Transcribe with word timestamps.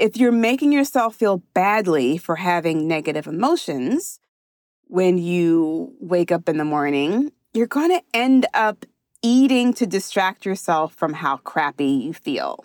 If 0.00 0.16
you're 0.16 0.32
making 0.32 0.72
yourself 0.72 1.14
feel 1.16 1.42
badly 1.52 2.16
for 2.16 2.36
having 2.36 2.88
negative 2.88 3.26
emotions 3.26 4.18
when 4.86 5.18
you 5.18 5.94
wake 6.00 6.32
up 6.32 6.48
in 6.48 6.56
the 6.56 6.64
morning, 6.64 7.32
you're 7.52 7.66
going 7.66 7.90
to 7.90 8.02
end 8.14 8.46
up 8.54 8.86
eating 9.20 9.74
to 9.74 9.86
distract 9.86 10.46
yourself 10.46 10.94
from 10.94 11.12
how 11.12 11.36
crappy 11.36 11.84
you 11.84 12.14
feel. 12.14 12.64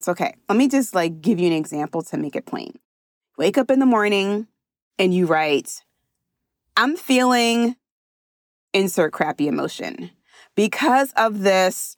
It's 0.00 0.08
okay. 0.08 0.34
Let 0.50 0.58
me 0.58 0.68
just 0.68 0.94
like 0.94 1.22
give 1.22 1.38
you 1.38 1.46
an 1.46 1.54
example 1.54 2.02
to 2.02 2.18
make 2.18 2.36
it 2.36 2.44
plain. 2.44 2.78
Wake 3.38 3.56
up 3.56 3.70
in 3.70 3.78
the 3.78 3.86
morning 3.86 4.46
and 4.98 5.14
you 5.14 5.24
write, 5.24 5.82
I'm 6.76 6.94
feeling 6.94 7.74
insert 8.74 9.14
crappy 9.14 9.48
emotion. 9.48 10.10
Because 10.56 11.14
of 11.16 11.40
this, 11.40 11.96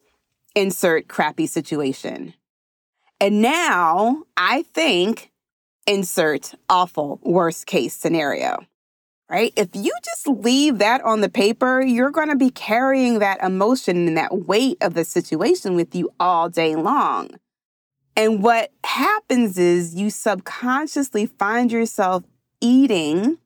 insert 0.55 1.09
crappy 1.09 1.49
situation. 1.49 2.35
And 3.23 3.41
now 3.41 4.25
I 4.36 4.64
think 4.75 5.30
insert 5.86 6.56
awful 6.69 7.20
worst 7.23 7.66
case 7.66 7.95
scenario. 7.95 8.66
Right? 9.30 9.52
If 9.56 9.69
you 9.74 9.92
just 10.05 10.27
leave 10.27 10.78
that 10.78 11.02
on 11.02 11.20
the 11.20 11.28
paper, 11.28 11.80
you're 11.80 12.11
going 12.11 12.28
to 12.28 12.37
be 12.37 12.50
carrying 12.50 13.20
that 13.20 13.41
emotion 13.42 14.09
and 14.09 14.16
that 14.16 14.47
weight 14.47 14.77
of 14.83 14.95
the 14.95 15.05
situation 15.05 15.77
with 15.77 15.95
you 15.95 16.11
all 16.20 16.50
day 16.50 16.74
long. 16.74 17.30
And 18.16 18.42
what 18.42 18.73
happens 18.84 19.56
is 19.56 19.95
you 19.95 20.11
subconsciously 20.11 21.27
find 21.27 21.73
yourself 21.73 22.25
eating 22.61 23.39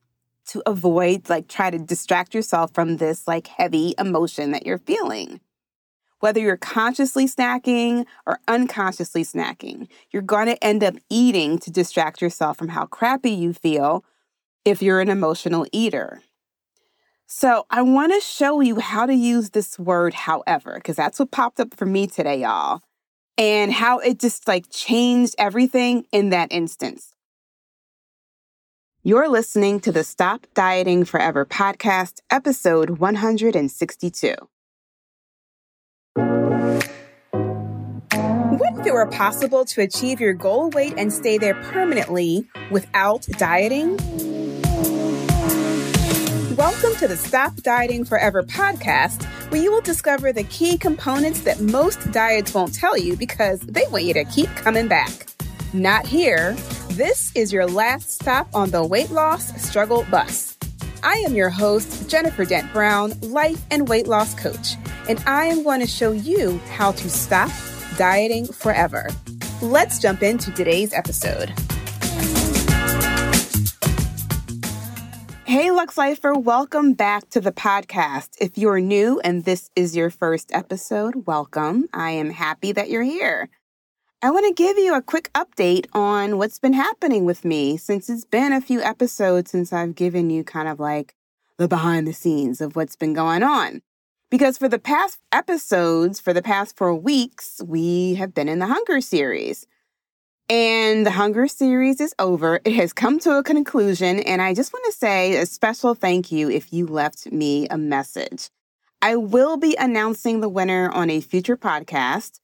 to 0.46 0.62
avoid, 0.66 1.29
like, 1.29 1.48
try 1.48 1.70
to 1.70 1.79
distract 1.79 2.34
yourself 2.34 2.73
from 2.73 2.96
this, 2.96 3.29
like, 3.29 3.46
heavy 3.46 3.95
emotion 3.98 4.52
that 4.52 4.66
you're 4.66 4.79
feeling. 4.79 5.40
Whether 6.20 6.41
you're 6.41 6.56
consciously 6.56 7.27
snacking 7.27 8.06
or 8.27 8.41
unconsciously 8.48 9.23
snacking, 9.23 9.88
you're 10.11 10.23
going 10.23 10.47
to 10.47 10.65
end 10.65 10.83
up 10.83 10.95
eating 11.11 11.59
to 11.59 11.70
distract 11.70 12.23
yourself 12.23 12.57
from 12.57 12.69
how 12.69 12.87
crappy 12.87 13.30
you 13.30 13.52
feel 13.52 14.05
if 14.65 14.82
you're 14.82 15.01
an 15.01 15.10
emotional 15.10 15.66
eater. 15.73 16.23
So, 17.29 17.66
I 17.71 17.82
want 17.82 18.13
to 18.13 18.21
show 18.21 18.60
you 18.60 18.79
how 18.79 19.05
to 19.05 19.15
use 19.15 19.51
this 19.51 19.79
word, 19.79 20.15
however, 20.15 20.74
because 20.77 20.96
that's 20.96 21.18
what 21.18 21.32
popped 21.32 21.59
up 21.59 21.74
for 21.74 21.85
me 21.85 22.07
today, 22.07 22.40
y'all, 22.43 22.83
and 23.37 23.73
how 23.73 23.99
it 23.99 24.21
just 24.21 24.46
like 24.46 24.71
changed 24.71 25.35
everything 25.37 26.07
in 26.12 26.30
that 26.30 26.52
instance. 26.52 27.16
You're 29.02 29.29
listening 29.29 29.80
to 29.80 29.93
the 29.93 30.05
Stop 30.05 30.46
Dieting 30.55 31.05
Forever 31.05 31.45
podcast, 31.45 32.21
episode 32.30 32.90
162. 32.90 34.35
What 38.57 38.79
if 38.79 38.87
it 38.87 38.95
were 38.95 39.04
possible 39.04 39.66
to 39.66 39.82
achieve 39.82 40.18
your 40.18 40.32
goal 40.32 40.71
weight 40.71 40.95
and 40.96 41.12
stay 41.12 41.37
there 41.37 41.52
permanently 41.65 42.46
without 42.71 43.26
dieting? 43.32 43.99
Welcome 46.57 46.95
to 46.96 47.07
the 47.07 47.18
Stop 47.23 47.57
Dieting 47.57 48.07
Forever 48.07 48.43
podcast, 48.43 49.24
where 49.51 49.60
you 49.60 49.71
will 49.71 49.82
discover 49.82 50.32
the 50.32 50.45
key 50.45 50.79
components 50.79 51.40
that 51.40 51.60
most 51.60 52.10
diets 52.12 52.54
won't 52.54 52.73
tell 52.73 52.96
you 52.96 53.15
because 53.15 53.60
they 53.60 53.84
want 53.90 54.04
you 54.04 54.15
to 54.15 54.24
keep 54.24 54.49
coming 54.57 54.88
back. 54.88 55.12
Not 55.74 56.07
here. 56.07 56.54
This 56.93 57.32
is 57.34 57.52
your 57.52 57.66
last 57.66 58.10
stop 58.10 58.49
on 58.54 58.71
the 58.71 58.82
weight 58.82 59.10
loss 59.10 59.52
struggle 59.62 60.07
bus. 60.10 60.57
I 61.02 61.16
am 61.27 61.34
your 61.34 61.51
host, 61.51 62.09
Jennifer 62.09 62.46
Dent 62.46 62.73
Brown, 62.73 63.21
life 63.21 63.62
and 63.71 63.87
weight 63.87 64.06
loss 64.06 64.34
coach, 64.34 64.77
and 65.10 65.22
I 65.27 65.44
am 65.44 65.62
going 65.62 65.81
to 65.81 65.87
show 65.87 66.12
you 66.12 66.56
how 66.71 66.93
to 66.93 67.10
stop 67.10 67.50
dieting 67.97 68.47
forever. 68.47 69.09
Let's 69.62 69.99
jump 69.99 70.22
into 70.22 70.50
today's 70.53 70.93
episode. 70.93 71.53
Hey, 75.44 75.71
Lux 75.71 75.97
Lifer, 75.97 76.34
welcome 76.34 76.93
back 76.93 77.31
to 77.31 77.41
the 77.41 77.53
podcast. 77.53 78.37
If 78.41 78.59
you're 78.59 78.81
new 78.81 79.21
and 79.21 79.45
this 79.45 79.71
is 79.75 79.97
your 79.97 80.11
first 80.11 80.51
episode, 80.53 81.27
welcome. 81.27 81.89
I 81.95 82.11
am 82.11 82.31
happy 82.31 82.73
that 82.73 82.91
you're 82.91 83.03
here. 83.03 83.49
I 84.23 84.31
want 84.31 84.47
to 84.47 84.53
give 84.53 84.77
you 84.77 84.95
a 84.95 85.03
quick 85.03 85.31
update 85.35 85.87
on 85.93 86.37
what's 86.37 86.59
been 86.59 86.73
happening 86.73 87.25
with 87.25 87.45
me 87.45 87.77
since 87.77 88.11
it's 88.11 88.25
been 88.25 88.53
a 88.53 88.61
few 88.61 88.81
episodes 88.83 89.51
since 89.53 89.73
I've 89.73 89.95
given 89.95 90.31
you 90.31 90.43
kind 90.43 90.69
of 90.69 90.81
like 90.81 91.15
the 91.59 91.69
behind 91.69 92.06
the 92.06 92.12
scenes 92.12 92.61
of 92.61 92.77
what's 92.77 92.97
been 92.97 93.15
going 93.15 93.43
on. 93.43 93.83
Because 94.31 94.59
for 94.59 94.69
the 94.69 94.78
past 94.78 95.19
episodes, 95.31 96.20
for 96.20 96.32
the 96.32 96.42
past 96.42 96.76
four 96.76 96.94
weeks, 96.94 97.62
we 97.64 98.14
have 98.14 98.34
been 98.34 98.48
in 98.48 98.59
the 98.59 98.66
Hunger 98.66 99.00
series. 99.00 99.66
And 100.48 101.06
the 101.06 101.12
Hunger 101.12 101.47
series 101.48 102.00
is 102.00 102.14
over. 102.19 102.60
It 102.64 102.75
has 102.75 102.92
come 102.92 103.19
to 103.20 103.38
a 103.38 103.42
conclusion. 103.42 104.20
And 104.20 104.42
I 104.42 104.54
just 104.54 104.72
want 104.72 104.84
to 104.87 104.92
say 104.92 105.37
a 105.37 105.47
special 105.47 105.94
thank 105.94 106.32
you 106.32 106.50
if 106.50 106.72
you 106.72 106.87
left 106.87 107.31
me 107.31 107.69
a 107.69 107.78
message. 107.78 108.50
I 109.00 109.16
will 109.16 109.56
be 109.56 109.76
announcing 109.78 110.41
the 110.41 110.48
winner 110.48 110.91
on 110.91 111.10
a 111.10 111.20
future 111.20 111.56
podcast. 111.56 112.41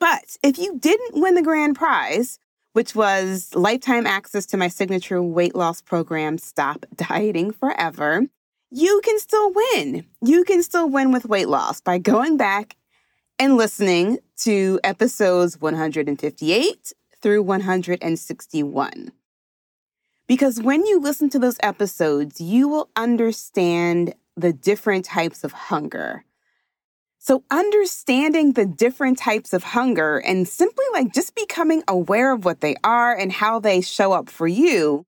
But 0.00 0.36
if 0.42 0.58
you 0.58 0.78
didn't 0.78 1.20
win 1.20 1.34
the 1.34 1.42
grand 1.42 1.76
prize, 1.76 2.38
which 2.72 2.94
was 2.94 3.54
lifetime 3.54 4.06
access 4.06 4.46
to 4.46 4.56
my 4.56 4.68
signature 4.68 5.22
weight 5.22 5.54
loss 5.54 5.82
program, 5.82 6.38
Stop 6.38 6.86
Dieting 6.94 7.50
Forever, 7.50 8.26
you 8.70 9.00
can 9.04 9.18
still 9.18 9.52
win. 9.52 10.04
You 10.22 10.44
can 10.44 10.62
still 10.62 10.88
win 10.88 11.12
with 11.12 11.24
weight 11.24 11.48
loss 11.48 11.80
by 11.80 11.98
going 11.98 12.36
back 12.36 12.76
and 13.38 13.56
listening 13.56 14.18
to 14.38 14.78
episodes 14.84 15.60
158 15.60 16.92
through 17.22 17.42
161. 17.42 19.12
Because 20.26 20.60
when 20.60 20.84
you 20.84 21.00
listen 21.00 21.30
to 21.30 21.38
those 21.38 21.56
episodes, 21.62 22.40
you 22.40 22.68
will 22.68 22.90
understand 22.96 24.14
the 24.36 24.52
different 24.52 25.04
types 25.04 25.42
of 25.42 25.52
hunger. 25.52 26.24
So, 27.20 27.42
understanding 27.50 28.52
the 28.52 28.66
different 28.66 29.18
types 29.18 29.52
of 29.52 29.64
hunger 29.64 30.18
and 30.18 30.46
simply 30.46 30.84
like 30.92 31.12
just 31.12 31.34
becoming 31.34 31.82
aware 31.88 32.32
of 32.32 32.44
what 32.44 32.60
they 32.60 32.76
are 32.84 33.16
and 33.16 33.32
how 33.32 33.58
they 33.58 33.80
show 33.80 34.12
up 34.12 34.30
for 34.30 34.46
you 34.46 35.04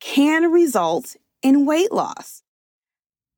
can 0.00 0.50
result 0.50 1.16
in 1.42 1.66
weight 1.66 1.92
loss. 1.92 2.43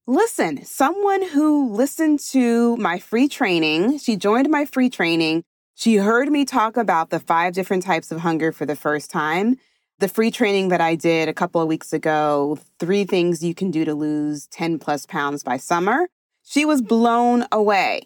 Listen, 0.08 0.64
someone 0.64 1.20
who 1.20 1.68
listened 1.72 2.20
to 2.20 2.76
my 2.76 2.96
free 2.96 3.26
training, 3.26 3.98
she 3.98 4.14
joined 4.14 4.48
my 4.48 4.64
free 4.64 4.88
training. 4.88 5.42
She 5.74 5.96
heard 5.96 6.30
me 6.30 6.44
talk 6.44 6.76
about 6.76 7.10
the 7.10 7.18
five 7.18 7.54
different 7.54 7.82
types 7.82 8.12
of 8.12 8.20
hunger 8.20 8.52
for 8.52 8.64
the 8.64 8.76
first 8.76 9.10
time. 9.10 9.56
The 9.98 10.06
free 10.06 10.30
training 10.30 10.68
that 10.68 10.80
I 10.80 10.94
did 10.94 11.28
a 11.28 11.34
couple 11.34 11.60
of 11.60 11.66
weeks 11.66 11.92
ago, 11.92 12.56
three 12.78 13.02
things 13.02 13.42
you 13.42 13.52
can 13.52 13.72
do 13.72 13.84
to 13.84 13.94
lose 13.94 14.46
10 14.52 14.78
plus 14.78 15.06
pounds 15.06 15.42
by 15.42 15.56
summer. 15.56 16.06
She 16.44 16.64
was 16.64 16.82
blown 16.82 17.44
away 17.50 18.02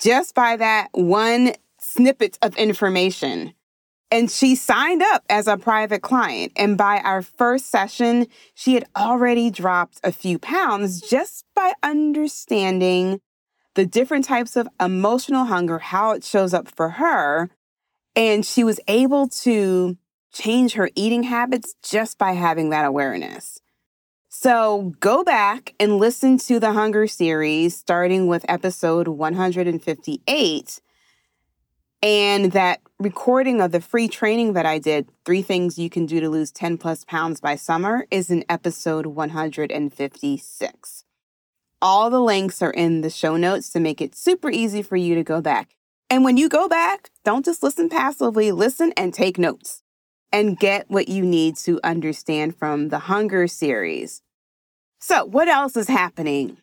just 0.00 0.34
by 0.34 0.56
that 0.56 0.88
one 0.92 1.52
snippet 1.78 2.38
of 2.42 2.56
information. 2.56 3.54
And 4.10 4.30
she 4.30 4.56
signed 4.56 5.02
up 5.02 5.24
as 5.30 5.46
a 5.46 5.56
private 5.56 6.02
client. 6.02 6.52
And 6.56 6.76
by 6.76 6.98
our 6.98 7.22
first 7.22 7.70
session, 7.70 8.26
she 8.54 8.74
had 8.74 8.84
already 8.96 9.50
dropped 9.50 10.00
a 10.02 10.10
few 10.10 10.38
pounds 10.38 11.00
just 11.00 11.44
by 11.54 11.74
understanding 11.82 13.20
the 13.74 13.86
different 13.86 14.24
types 14.24 14.56
of 14.56 14.68
emotional 14.80 15.44
hunger, 15.44 15.78
how 15.78 16.10
it 16.10 16.24
shows 16.24 16.52
up 16.52 16.68
for 16.68 16.90
her. 16.90 17.50
And 18.16 18.44
she 18.44 18.64
was 18.64 18.80
able 18.88 19.28
to 19.28 19.96
change 20.32 20.72
her 20.74 20.90
eating 20.96 21.22
habits 21.24 21.74
just 21.82 22.18
by 22.18 22.32
having 22.32 22.70
that 22.70 22.84
awareness. 22.84 23.60
So 24.28 24.92
go 25.00 25.24
back 25.24 25.74
and 25.80 25.98
listen 25.98 26.38
to 26.38 26.60
the 26.60 26.72
Hunger 26.72 27.06
series, 27.06 27.76
starting 27.76 28.26
with 28.28 28.44
episode 28.48 29.08
158 29.08 30.80
and 32.02 32.52
that 32.52 32.80
recording 32.98 33.60
of 33.60 33.72
the 33.72 33.80
free 33.80 34.08
training 34.08 34.54
that 34.54 34.64
I 34.64 34.78
did, 34.78 35.08
Three 35.24 35.42
Things 35.42 35.78
You 35.78 35.90
Can 35.90 36.06
Do 36.06 36.20
to 36.20 36.30
Lose 36.30 36.50
10 36.50 36.78
Plus 36.78 37.04
Pounds 37.04 37.40
by 37.40 37.56
Summer, 37.56 38.06
is 38.10 38.30
in 38.30 38.44
episode 38.48 39.06
156. 39.06 41.04
All 41.82 42.10
the 42.10 42.20
links 42.20 42.62
are 42.62 42.70
in 42.70 43.02
the 43.02 43.10
show 43.10 43.36
notes 43.36 43.70
to 43.70 43.80
make 43.80 44.00
it 44.00 44.14
super 44.14 44.50
easy 44.50 44.82
for 44.82 44.96
you 44.96 45.14
to 45.14 45.22
go 45.22 45.40
back. 45.40 45.76
And 46.08 46.24
when 46.24 46.36
you 46.36 46.48
go 46.48 46.68
back, 46.68 47.10
don't 47.24 47.44
just 47.44 47.62
listen 47.62 47.88
passively, 47.88 48.50
listen 48.50 48.92
and 48.96 49.12
take 49.14 49.38
notes 49.38 49.82
and 50.32 50.58
get 50.58 50.90
what 50.90 51.08
you 51.08 51.24
need 51.24 51.56
to 51.58 51.80
understand 51.84 52.56
from 52.56 52.88
the 52.88 53.00
Hunger 53.00 53.46
series. 53.46 54.22
So, 55.00 55.24
what 55.24 55.48
else 55.48 55.76
is 55.76 55.88
happening? 55.88 56.58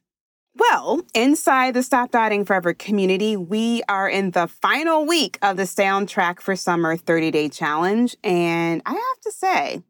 Well, 0.59 1.01
inside 1.13 1.75
the 1.75 1.83
Stop 1.83 2.09
Dieting 2.09 2.44
Forever 2.44 2.74
community, 2.74 3.38
we 3.38 3.83
are 3.88 4.09
in 4.09 4.31
the 4.31 4.48
final 4.48 5.06
week 5.06 5.38
of 5.44 5.56
the 5.56 5.68
Stay 5.68 5.86
on 5.86 6.07
Track 6.07 6.42
for 6.42 6.56
Summer 6.56 6.98
30 6.98 7.30
Day 7.30 7.48
Challenge. 7.48 8.15
And 8.24 8.81
I 8.83 8.94
have 8.94 9.21
to 9.21 9.31
say, 9.31 9.83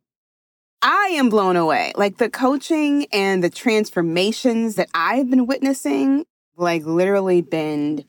I 0.82 1.14
am 1.14 1.30
blown 1.30 1.56
away. 1.56 1.94
Like 1.96 2.18
the 2.18 2.30
coaching 2.30 3.06
and 3.14 3.42
the 3.42 3.50
transformations 3.50 4.76
that 4.76 4.90
I've 4.94 5.30
been 5.30 5.46
witnessing, 5.48 6.26
like 6.58 6.84
literally 6.84 7.42
been 7.42 8.04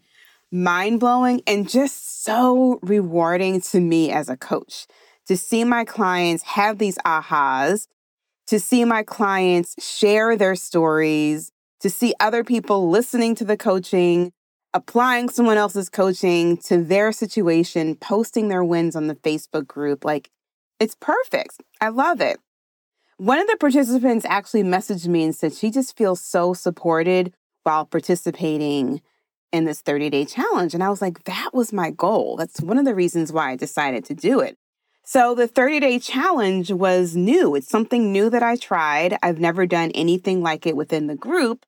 mind 0.51 0.99
blowing 0.99 1.43
and 1.47 1.69
just 1.69 2.25
so 2.25 2.81
rewarding 2.83 3.61
to 3.61 3.79
me 3.79 4.11
as 4.11 4.29
a 4.29 4.37
coach 4.37 4.89
to 5.27 5.37
see 5.37 5.63
my 5.63 5.85
clients 5.85 6.43
have 6.43 6.79
these 6.79 6.99
ahas, 7.07 7.87
to 8.49 8.59
see 8.59 8.85
my 8.85 9.05
clients 9.05 9.77
share 9.81 10.37
their 10.37 10.57
stories, 10.57 11.53
to 11.81 11.91
see 11.91 12.15
other 12.21 12.45
people 12.45 12.91
listening 12.91 13.35
to 13.37 13.45
the 13.45 13.57
coaching, 13.57 14.33
applying 14.75 15.29
someone 15.29 15.57
else's 15.57 15.89
coaching 15.89 16.57
to 16.59 16.83
their 16.83 17.13
situation, 17.13 17.95
posting 17.97 18.49
their 18.49 18.65
wins 18.65 18.97
on 18.97 19.07
the 19.07 19.15
Facebook 19.15 19.67
group. 19.67 20.05
Like, 20.05 20.31
it's 20.81 20.97
perfect. 21.01 21.61
I 21.81 21.89
love 21.89 22.21
it. 22.21 22.39
One 23.17 23.41
of 23.41 23.49
the 23.49 23.57
participants 23.57 24.25
actually 24.29 24.63
messaged 24.63 25.09
me 25.09 25.25
and 25.25 25.35
said 25.35 25.53
she 25.53 25.71
just 25.71 25.97
feels 25.97 26.21
so 26.21 26.55
supported 26.55 27.33
while 27.65 27.85
participating 27.85 29.03
in 29.53 29.65
this 29.65 29.81
30 29.81 30.11
day 30.11 30.25
challenge. 30.25 30.75
And 30.75 30.83
I 30.83 30.89
was 30.89 31.03
like, 31.03 31.25
that 31.25 31.51
was 31.53 31.73
my 31.73 31.91
goal. 31.91 32.37
That's 32.37 32.61
one 32.61 32.79
of 32.79 32.85
the 32.85 32.95
reasons 32.95 33.33
why 33.33 33.51
I 33.51 33.57
decided 33.57 34.05
to 34.07 34.15
do 34.15 34.41
it. 34.41 34.57
So 35.05 35.35
the 35.35 35.49
30 35.49 35.81
day 35.81 35.99
challenge 35.99 36.71
was 36.71 37.17
new. 37.17 37.55
It's 37.55 37.69
something 37.69 38.13
new 38.13 38.29
that 38.31 38.43
I 38.43 38.57
tried. 38.57 39.17
I've 39.23 39.41
never 39.41 39.67
done 39.67 39.91
anything 39.93 40.43
like 40.43 40.67
it 40.67 40.77
within 40.77 41.07
the 41.07 41.17
group. 41.17 41.65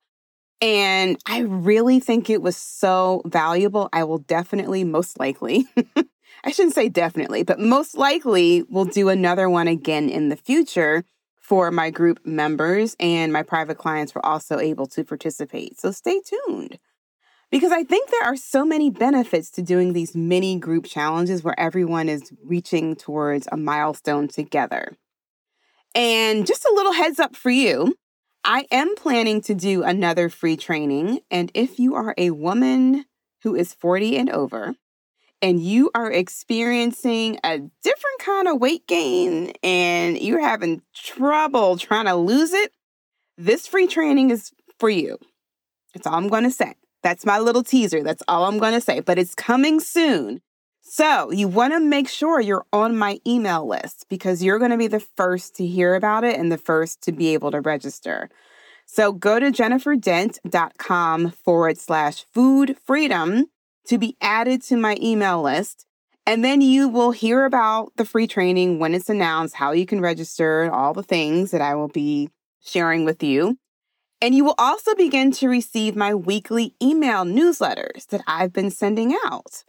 And 0.60 1.16
I 1.26 1.40
really 1.40 2.00
think 2.00 2.28
it 2.28 2.42
was 2.42 2.56
so 2.56 3.22
valuable. 3.24 3.88
I 3.92 4.04
will 4.04 4.18
definitely, 4.18 4.84
most 4.84 5.18
likely, 5.18 5.66
I 6.44 6.50
shouldn't 6.50 6.74
say 6.74 6.88
definitely, 6.88 7.42
but 7.44 7.58
most 7.58 7.96
likely 7.96 8.64
will 8.68 8.84
do 8.84 9.08
another 9.08 9.48
one 9.48 9.68
again 9.68 10.08
in 10.08 10.28
the 10.28 10.36
future 10.36 11.04
for 11.38 11.70
my 11.70 11.90
group 11.90 12.24
members 12.24 12.94
and 13.00 13.32
my 13.32 13.42
private 13.42 13.78
clients 13.78 14.14
were 14.14 14.24
also 14.24 14.58
able 14.58 14.86
to 14.86 15.02
participate. 15.02 15.80
So 15.80 15.90
stay 15.90 16.20
tuned 16.20 16.78
because 17.50 17.72
I 17.72 17.82
think 17.82 18.10
there 18.10 18.24
are 18.24 18.36
so 18.36 18.64
many 18.64 18.90
benefits 18.90 19.50
to 19.52 19.62
doing 19.62 19.92
these 19.92 20.14
mini 20.14 20.58
group 20.58 20.84
challenges 20.84 21.42
where 21.42 21.58
everyone 21.58 22.08
is 22.08 22.32
reaching 22.44 22.94
towards 22.94 23.48
a 23.50 23.56
milestone 23.56 24.28
together. 24.28 24.96
And 25.94 26.46
just 26.46 26.64
a 26.64 26.72
little 26.72 26.92
heads 26.92 27.18
up 27.18 27.34
for 27.34 27.50
you 27.50 27.96
I 28.44 28.66
am 28.70 28.94
planning 28.96 29.40
to 29.42 29.54
do 29.54 29.82
another 29.82 30.28
free 30.28 30.56
training. 30.56 31.20
And 31.30 31.50
if 31.54 31.78
you 31.78 31.94
are 31.94 32.14
a 32.16 32.30
woman 32.30 33.04
who 33.42 33.54
is 33.54 33.74
40 33.74 34.16
and 34.16 34.30
over, 34.30 34.74
and 35.42 35.60
you 35.60 35.90
are 35.94 36.10
experiencing 36.10 37.38
a 37.42 37.58
different 37.58 38.18
kind 38.20 38.46
of 38.46 38.60
weight 38.60 38.86
gain 38.86 39.52
and 39.62 40.20
you're 40.20 40.40
having 40.40 40.82
trouble 40.94 41.78
trying 41.78 42.04
to 42.06 42.14
lose 42.14 42.52
it, 42.52 42.72
this 43.38 43.66
free 43.66 43.86
training 43.86 44.30
is 44.30 44.52
for 44.78 44.90
you. 44.90 45.18
That's 45.94 46.06
all 46.06 46.14
I'm 46.14 46.28
going 46.28 46.44
to 46.44 46.50
say. 46.50 46.74
That's 47.02 47.24
my 47.24 47.38
little 47.38 47.62
teaser. 47.62 48.02
That's 48.02 48.22
all 48.28 48.44
I'm 48.44 48.58
going 48.58 48.74
to 48.74 48.80
say, 48.80 49.00
but 49.00 49.18
it's 49.18 49.34
coming 49.34 49.80
soon. 49.80 50.42
So, 50.92 51.30
you 51.30 51.46
want 51.46 51.72
to 51.72 51.78
make 51.78 52.08
sure 52.08 52.40
you're 52.40 52.66
on 52.72 52.98
my 52.98 53.20
email 53.24 53.64
list 53.64 54.06
because 54.08 54.42
you're 54.42 54.58
going 54.58 54.72
to 54.72 54.76
be 54.76 54.88
the 54.88 54.98
first 54.98 55.54
to 55.54 55.64
hear 55.64 55.94
about 55.94 56.24
it 56.24 56.36
and 56.36 56.50
the 56.50 56.58
first 56.58 57.00
to 57.02 57.12
be 57.12 57.32
able 57.32 57.52
to 57.52 57.60
register. 57.60 58.28
So, 58.86 59.12
go 59.12 59.38
to 59.38 59.52
jenniferdent.com 59.52 61.30
forward 61.30 61.78
slash 61.78 62.24
food 62.34 62.76
freedom 62.84 63.44
to 63.86 63.98
be 63.98 64.16
added 64.20 64.62
to 64.62 64.76
my 64.76 64.96
email 65.00 65.40
list. 65.40 65.86
And 66.26 66.44
then 66.44 66.60
you 66.60 66.88
will 66.88 67.12
hear 67.12 67.44
about 67.44 67.92
the 67.94 68.04
free 68.04 68.26
training 68.26 68.80
when 68.80 68.92
it's 68.92 69.08
announced, 69.08 69.54
how 69.54 69.70
you 69.70 69.86
can 69.86 70.00
register, 70.00 70.64
and 70.64 70.72
all 70.72 70.92
the 70.92 71.04
things 71.04 71.52
that 71.52 71.60
I 71.60 71.76
will 71.76 71.86
be 71.86 72.30
sharing 72.64 73.04
with 73.04 73.22
you. 73.22 73.58
And 74.20 74.34
you 74.34 74.44
will 74.44 74.56
also 74.58 74.96
begin 74.96 75.30
to 75.34 75.48
receive 75.48 75.94
my 75.94 76.16
weekly 76.16 76.74
email 76.82 77.24
newsletters 77.24 78.08
that 78.08 78.22
I've 78.26 78.52
been 78.52 78.72
sending 78.72 79.16
out. 79.24 79.62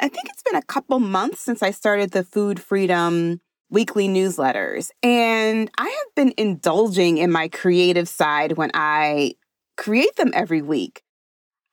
I 0.00 0.08
think 0.08 0.30
it's 0.30 0.42
been 0.42 0.56
a 0.56 0.62
couple 0.62 0.98
months 0.98 1.40
since 1.40 1.62
I 1.62 1.70
started 1.70 2.12
the 2.12 2.24
Food 2.24 2.58
Freedom 2.58 3.40
weekly 3.68 4.08
newsletters, 4.08 4.90
and 5.02 5.70
I 5.78 5.84
have 5.84 6.14
been 6.16 6.32
indulging 6.36 7.18
in 7.18 7.30
my 7.30 7.48
creative 7.48 8.08
side 8.08 8.52
when 8.52 8.70
I 8.74 9.34
create 9.76 10.16
them 10.16 10.32
every 10.34 10.62
week. 10.62 11.02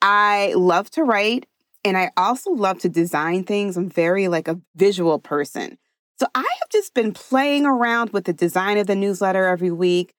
I 0.02 0.54
love 0.56 0.90
to 0.92 1.04
write 1.04 1.48
and 1.84 1.98
I 1.98 2.12
also 2.18 2.52
love 2.52 2.80
to 2.80 2.90
design 2.90 3.44
things. 3.46 3.78
I'm 3.78 3.90
very 3.90 4.28
like 4.28 4.48
a 4.48 4.60
visual 4.76 5.20
person. 5.20 5.78
So 6.20 6.28
I 6.36 6.42
have 6.42 6.70
just 6.72 6.94
been 6.94 7.14
playing 7.14 7.66
around 7.66 8.12
with 8.12 8.26
the 8.26 8.34
design 8.34 8.78
of 8.78 8.88
the 8.88 8.96
newsletter 8.96 9.48
every 9.48 9.72
week. 9.72 10.14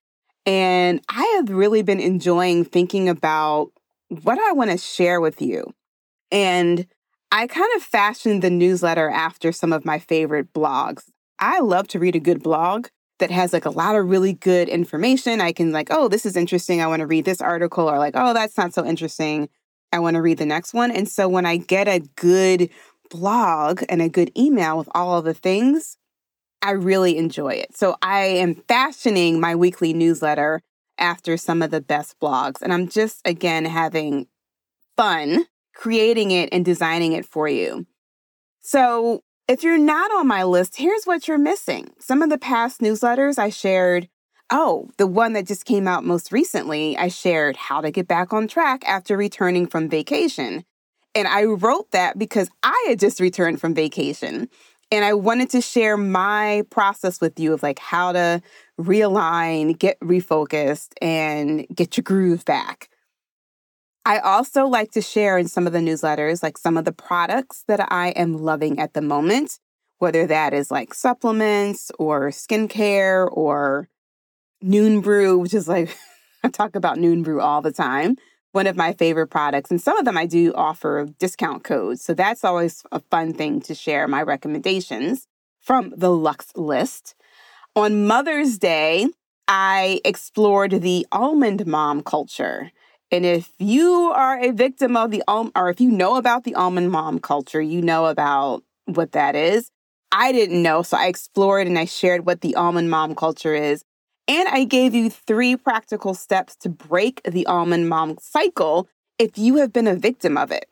And 0.46 1.00
I 1.08 1.25
have 1.37 1.50
really 1.50 1.82
been 1.82 2.00
enjoying 2.00 2.64
thinking 2.64 3.08
about 3.08 3.70
what 4.08 4.38
I 4.38 4.52
want 4.52 4.70
to 4.70 4.78
share 4.78 5.20
with 5.20 5.43
you. 5.43 5.75
And 6.31 6.87
I 7.30 7.46
kind 7.46 7.70
of 7.76 7.82
fashioned 7.82 8.42
the 8.42 8.50
newsletter 8.50 9.10
after 9.10 9.52
some 9.52 9.72
of 9.72 9.84
my 9.84 9.98
favorite 9.98 10.52
blogs. 10.52 11.04
I 11.38 11.60
love 11.60 11.86
to 11.88 11.98
read 11.98 12.16
a 12.16 12.20
good 12.20 12.42
blog 12.42 12.88
that 13.19 13.30
has 13.30 13.52
like 13.52 13.64
a 13.64 13.70
lot 13.70 13.96
of 13.96 14.08
really 14.08 14.32
good 14.32 14.69
information. 14.69 15.40
I 15.40 15.52
can 15.52 15.72
like, 15.72 15.88
oh, 15.90 16.08
this 16.08 16.25
is 16.25 16.36
interesting. 16.36 16.80
I 16.80 16.86
want 16.86 17.00
to 17.00 17.06
read 17.06 17.25
this 17.25 17.40
article 17.40 17.88
or 17.88 17.98
like, 17.98 18.14
oh, 18.16 18.32
that's 18.32 18.56
not 18.56 18.72
so 18.72 18.84
interesting. 18.84 19.48
I 19.92 19.98
want 19.98 20.14
to 20.14 20.22
read 20.22 20.38
the 20.38 20.46
next 20.46 20.72
one. 20.72 20.90
And 20.90 21.08
so 21.08 21.28
when 21.28 21.46
I 21.46 21.56
get 21.56 21.88
a 21.88 22.00
good 22.16 22.70
blog 23.10 23.82
and 23.88 24.00
a 24.00 24.08
good 24.08 24.31
email 24.36 24.78
with 24.78 24.88
all 24.94 25.19
of 25.19 25.24
the 25.24 25.34
things, 25.34 25.96
I 26.62 26.72
really 26.72 27.16
enjoy 27.16 27.50
it. 27.50 27.76
So 27.76 27.96
I 28.02 28.24
am 28.24 28.54
fashioning 28.54 29.40
my 29.40 29.54
weekly 29.54 29.92
newsletter 29.92 30.60
after 30.98 31.36
some 31.36 31.62
of 31.62 31.70
the 31.70 31.81
best 31.81 32.19
blogs. 32.20 32.62
And 32.62 32.72
I'm 32.72 32.88
just, 32.88 33.20
again, 33.24 33.64
having 33.64 34.26
fun 34.96 35.46
creating 35.78 36.32
it 36.32 36.48
and 36.50 36.64
designing 36.64 37.12
it 37.12 37.25
for 37.25 37.48
you. 37.48 37.86
So 38.60 39.22
if 39.46 39.62
you're 39.62 39.78
not 39.78 40.10
on 40.10 40.26
my 40.26 40.42
list, 40.42 40.76
here's 40.76 41.04
what 41.04 41.28
you're 41.28 41.38
missing. 41.38 41.90
Some 42.00 42.20
of 42.20 42.30
the 42.30 42.36
past 42.36 42.80
newsletters 42.80 43.38
I 43.38 43.48
shared. 43.48 44.08
Oh, 44.50 44.90
the 44.96 45.06
one 45.06 45.34
that 45.34 45.46
just 45.46 45.66
came 45.66 45.86
out 45.86 46.04
most 46.04 46.32
recently, 46.32 46.96
I 46.96 47.08
shared 47.08 47.56
how 47.56 47.80
to 47.80 47.92
get 47.92 48.08
back 48.08 48.32
on 48.32 48.48
track 48.48 48.82
after 48.88 49.16
returning 49.16 49.69
from 49.69 49.88
vacation. 49.88 50.64
And 51.14 51.28
I 51.28 51.44
wrote 51.44 51.92
that 51.92 52.19
because 52.19 52.50
I 52.62 52.86
had 52.88 52.98
just 52.98 53.20
returned 53.20 53.60
from 53.60 53.72
vacation. 53.72 54.48
And 54.90 55.04
I 55.04 55.12
wanted 55.14 55.50
to 55.50 55.60
share 55.60 55.96
my 55.96 56.64
process 56.70 57.20
with 57.20 57.38
you 57.38 57.52
of 57.52 57.62
like 57.62 57.78
how 57.78 58.12
to 58.12 58.42
realign, 58.81 59.78
get 59.78 60.00
refocused, 60.00 60.92
and 61.00 61.66
get 61.72 61.96
your 61.96 62.02
groove 62.02 62.44
back. 62.44 62.88
I 64.04 64.18
also 64.18 64.66
like 64.66 64.90
to 64.92 65.02
share 65.02 65.36
in 65.38 65.48
some 65.48 65.66
of 65.66 65.72
the 65.72 65.80
newsletters, 65.80 66.42
like 66.42 66.56
some 66.56 66.76
of 66.76 66.84
the 66.84 66.92
products 66.92 67.64
that 67.68 67.92
I 67.92 68.08
am 68.10 68.38
loving 68.38 68.78
at 68.78 68.94
the 68.94 69.02
moment, 69.02 69.58
whether 69.98 70.26
that 70.26 70.54
is 70.54 70.70
like 70.70 70.94
supplements 70.94 71.90
or 71.98 72.28
skincare 72.28 73.28
or 73.31 73.88
Noon 74.62 75.00
Brew, 75.00 75.38
which 75.38 75.55
is 75.55 75.69
like, 75.69 75.96
I 76.43 76.48
talk 76.48 76.74
about 76.74 76.98
Noon 76.98 77.22
Brew 77.22 77.40
all 77.40 77.60
the 77.60 77.72
time 77.72 78.17
one 78.52 78.67
of 78.67 78.76
my 78.76 78.93
favorite 78.93 79.28
products. 79.28 79.70
And 79.70 79.81
some 79.81 79.96
of 79.98 80.05
them 80.05 80.17
I 80.17 80.26
do 80.26 80.52
offer 80.55 81.06
discount 81.19 81.64
codes. 81.64 82.02
So 82.02 82.14
that's 82.14 82.44
always 82.44 82.82
a 82.93 83.00
fun 83.00 83.34
thing 83.34 83.60
to 83.62 83.74
share 83.74 84.08
my 84.08 84.22
recommendations 84.22 85.26
from 85.60 85.93
the 85.96 86.10
Lux 86.10 86.52
list. 86.56 87.14
On 87.76 88.06
Mother's 88.06 88.58
Day, 88.58 89.06
I 89.46 90.00
explored 90.05 90.81
the 90.82 91.06
almond 91.12 91.67
mom 91.67 92.02
culture. 92.02 92.72
And 93.10 93.24
if 93.24 93.53
you 93.58 94.12
are 94.15 94.38
a 94.38 94.50
victim 94.50 94.96
of 94.96 95.10
the 95.10 95.22
almond, 95.27 95.53
or 95.56 95.70
if 95.70 95.81
you 95.81 95.91
know 95.91 96.17
about 96.17 96.44
the 96.44 96.55
almond 96.55 96.91
mom 96.91 97.19
culture, 97.20 97.60
you 97.60 97.81
know 97.81 98.06
about 98.06 98.62
what 98.84 99.12
that 99.12 99.34
is. 99.34 99.70
I 100.12 100.32
didn't 100.32 100.62
know, 100.62 100.82
so 100.82 100.96
I 100.96 101.06
explored 101.06 101.67
and 101.67 101.79
I 101.79 101.84
shared 101.84 102.27
what 102.27 102.41
the 102.41 102.55
almond 102.55 102.91
mom 102.91 103.15
culture 103.15 103.55
is. 103.55 103.84
And 104.27 104.48
I 104.48 104.65
gave 104.65 104.94
you 104.94 105.08
three 105.08 105.56
practical 105.56 106.12
steps 106.12 106.55
to 106.56 106.69
break 106.69 107.22
the 107.24 107.46
almond 107.46 107.88
mom 107.88 108.17
cycle 108.20 108.88
if 109.19 109.38
you 109.38 109.56
have 109.56 109.72
been 109.72 109.86
a 109.86 109.94
victim 109.94 110.36
of 110.36 110.50
it. 110.50 110.67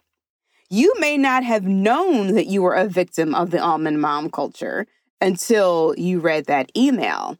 You 0.69 0.93
may 0.99 1.17
not 1.17 1.45
have 1.45 1.65
known 1.65 2.35
that 2.35 2.47
you 2.47 2.61
were 2.63 2.75
a 2.75 2.89
victim 2.89 3.35
of 3.35 3.51
the 3.51 3.59
almond 3.59 4.01
mom 4.01 4.31
culture 4.31 4.87
until 5.21 5.95
you 5.97 6.19
read 6.19 6.47
that 6.47 6.71
email. 6.77 7.39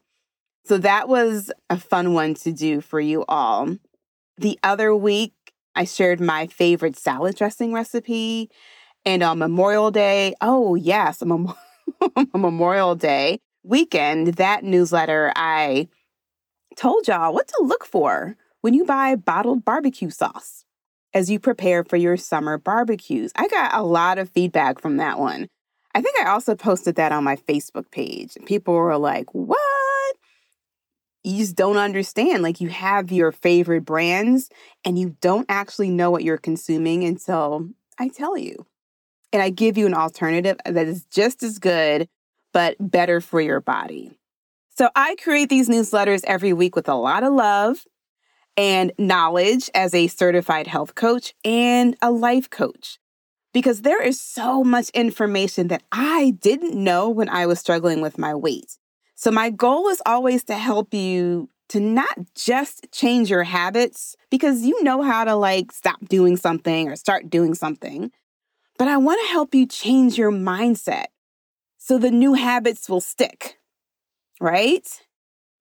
So 0.65 0.77
that 0.79 1.07
was 1.07 1.51
a 1.69 1.77
fun 1.77 2.13
one 2.13 2.33
to 2.35 2.51
do 2.51 2.81
for 2.81 2.99
you 2.99 3.25
all. 3.27 3.77
The 4.37 4.59
other 4.63 4.95
week, 4.95 5.33
I 5.75 5.85
shared 5.85 6.19
my 6.19 6.47
favorite 6.47 6.95
salad 6.97 7.35
dressing 7.35 7.73
recipe. 7.73 8.49
And 9.05 9.23
on 9.23 9.39
Memorial 9.39 9.91
Day, 9.91 10.35
oh, 10.41 10.75
yes, 10.75 11.21
a 11.21 11.25
Memorial 12.37 12.95
Day 12.95 13.39
weekend, 13.63 14.35
that 14.35 14.63
newsletter, 14.63 15.31
I 15.35 15.87
told 16.75 17.07
y'all 17.07 17.33
what 17.33 17.47
to 17.47 17.63
look 17.63 17.85
for 17.85 18.35
when 18.61 18.73
you 18.73 18.85
buy 18.85 19.15
bottled 19.15 19.65
barbecue 19.65 20.09
sauce 20.09 20.65
as 21.13 21.31
you 21.31 21.39
prepare 21.39 21.83
for 21.83 21.97
your 21.97 22.17
summer 22.17 22.57
barbecues. 22.57 23.31
I 23.35 23.47
got 23.47 23.73
a 23.73 23.83
lot 23.83 24.19
of 24.19 24.29
feedback 24.29 24.79
from 24.81 24.97
that 24.97 25.19
one. 25.19 25.47
I 25.95 26.01
think 26.01 26.19
I 26.19 26.29
also 26.29 26.55
posted 26.55 26.95
that 26.95 27.11
on 27.11 27.23
my 27.23 27.37
Facebook 27.37 27.89
page. 27.91 28.37
People 28.45 28.75
were 28.75 28.97
like, 28.97 29.33
What? 29.33 29.57
You 31.27 31.39
just 31.39 31.57
don't 31.57 31.75
understand. 31.75 32.41
Like, 32.41 32.61
you 32.61 32.69
have 32.69 33.11
your 33.11 33.33
favorite 33.33 33.83
brands 33.83 34.49
and 34.85 34.97
you 34.97 35.17
don't 35.19 35.45
actually 35.49 35.89
know 35.89 36.09
what 36.09 36.23
you're 36.23 36.37
consuming 36.37 37.03
until 37.03 37.67
I 37.99 38.07
tell 38.07 38.37
you. 38.37 38.65
And 39.33 39.41
I 39.41 39.49
give 39.49 39.77
you 39.77 39.85
an 39.87 39.93
alternative 39.93 40.55
that 40.63 40.87
is 40.87 41.03
just 41.11 41.43
as 41.43 41.59
good 41.59 42.07
but 42.53 42.77
better 42.79 43.19
for 43.19 43.41
your 43.41 43.59
body. 43.59 44.17
So 44.77 44.89
I 44.95 45.15
create 45.21 45.49
these 45.49 45.67
newsletters 45.67 46.23
every 46.23 46.53
week 46.53 46.77
with 46.77 46.87
a 46.87 46.95
lot 46.95 47.23
of 47.23 47.33
love 47.33 47.85
and 48.55 48.93
knowledge 48.97 49.69
as 49.75 49.93
a 49.93 50.07
certified 50.07 50.67
health 50.67 50.95
coach 50.95 51.33
and 51.43 51.97
a 52.01 52.09
life 52.09 52.49
coach. 52.49 52.99
Because 53.53 53.81
there 53.81 54.01
is 54.01 54.21
so 54.21 54.63
much 54.63 54.89
information 54.91 55.67
that 55.67 55.83
I 55.91 56.35
didn't 56.39 56.81
know 56.81 57.09
when 57.09 57.27
I 57.27 57.47
was 57.47 57.59
struggling 57.59 57.99
with 57.99 58.17
my 58.17 58.33
weight. 58.33 58.77
So, 59.17 59.31
my 59.31 59.49
goal 59.49 59.89
is 59.89 60.01
always 60.05 60.43
to 60.43 60.55
help 60.55 60.93
you 60.93 61.49
to 61.69 61.79
not 61.79 62.15
just 62.35 62.87
change 62.91 63.31
your 63.31 63.43
habits 63.43 64.15
because 64.29 64.63
you 64.63 64.81
know 64.83 65.01
how 65.01 65.23
to 65.23 65.35
like 65.35 65.71
stop 65.71 65.99
doing 66.07 66.37
something 66.37 66.87
or 66.87 66.95
start 66.95 67.27
doing 67.27 67.55
something, 67.55 68.11
but 68.77 68.87
I 68.87 68.97
want 68.97 69.19
to 69.25 69.33
help 69.33 69.55
you 69.55 69.65
change 69.65 70.19
your 70.19 70.31
mindset 70.31 71.07
so 71.79 71.97
the 71.97 72.11
new 72.11 72.35
habits 72.35 72.87
will 72.87 73.01
stick, 73.01 73.57
right? 74.39 74.87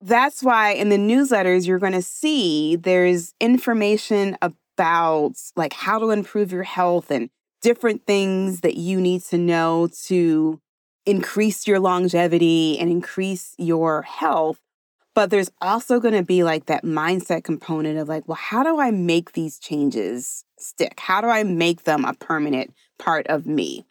That's 0.03 0.43
why 0.43 0.73
in 0.73 0.91
the 0.91 0.99
newsletters, 0.99 1.67
you're 1.67 1.79
going 1.79 1.93
to 1.93 2.03
see 2.03 2.77
there's 2.77 3.33
information 3.41 4.37
about 4.43 5.33
like 5.57 5.73
how 5.73 5.99
to 5.99 6.11
improve 6.11 6.53
your 6.53 6.63
health 6.63 7.11
and 7.11 7.31
different 7.63 8.07
things 8.07 8.61
that 8.61 8.77
you 8.77 9.01
need 9.01 9.23
to 9.23 9.39
know 9.39 9.89
to 10.05 10.61
increase 11.07 11.67
your 11.67 11.81
longevity 11.81 12.79
and 12.79 12.91
increase 12.91 13.55
your 13.57 14.03
health. 14.03 14.59
But 15.15 15.31
there's 15.31 15.51
also 15.63 15.99
going 15.99 16.15
to 16.15 16.23
be 16.23 16.43
like 16.43 16.67
that 16.67 16.85
mindset 16.85 17.43
component 17.43 17.99
of 17.99 18.09
like, 18.09 18.29
well, 18.29 18.37
how 18.37 18.63
do 18.63 18.79
I 18.79 18.91
make 18.91 19.33
these 19.33 19.59
changes 19.59 20.45
stick? 20.59 21.01
How 21.01 21.23
do 21.23 21.29
I 21.29 21.43
make 21.43 21.85
them 21.85 22.05
a 22.05 22.13
permanent 22.13 22.75
part 22.99 23.27
of 23.29 23.47
me? 23.47 23.87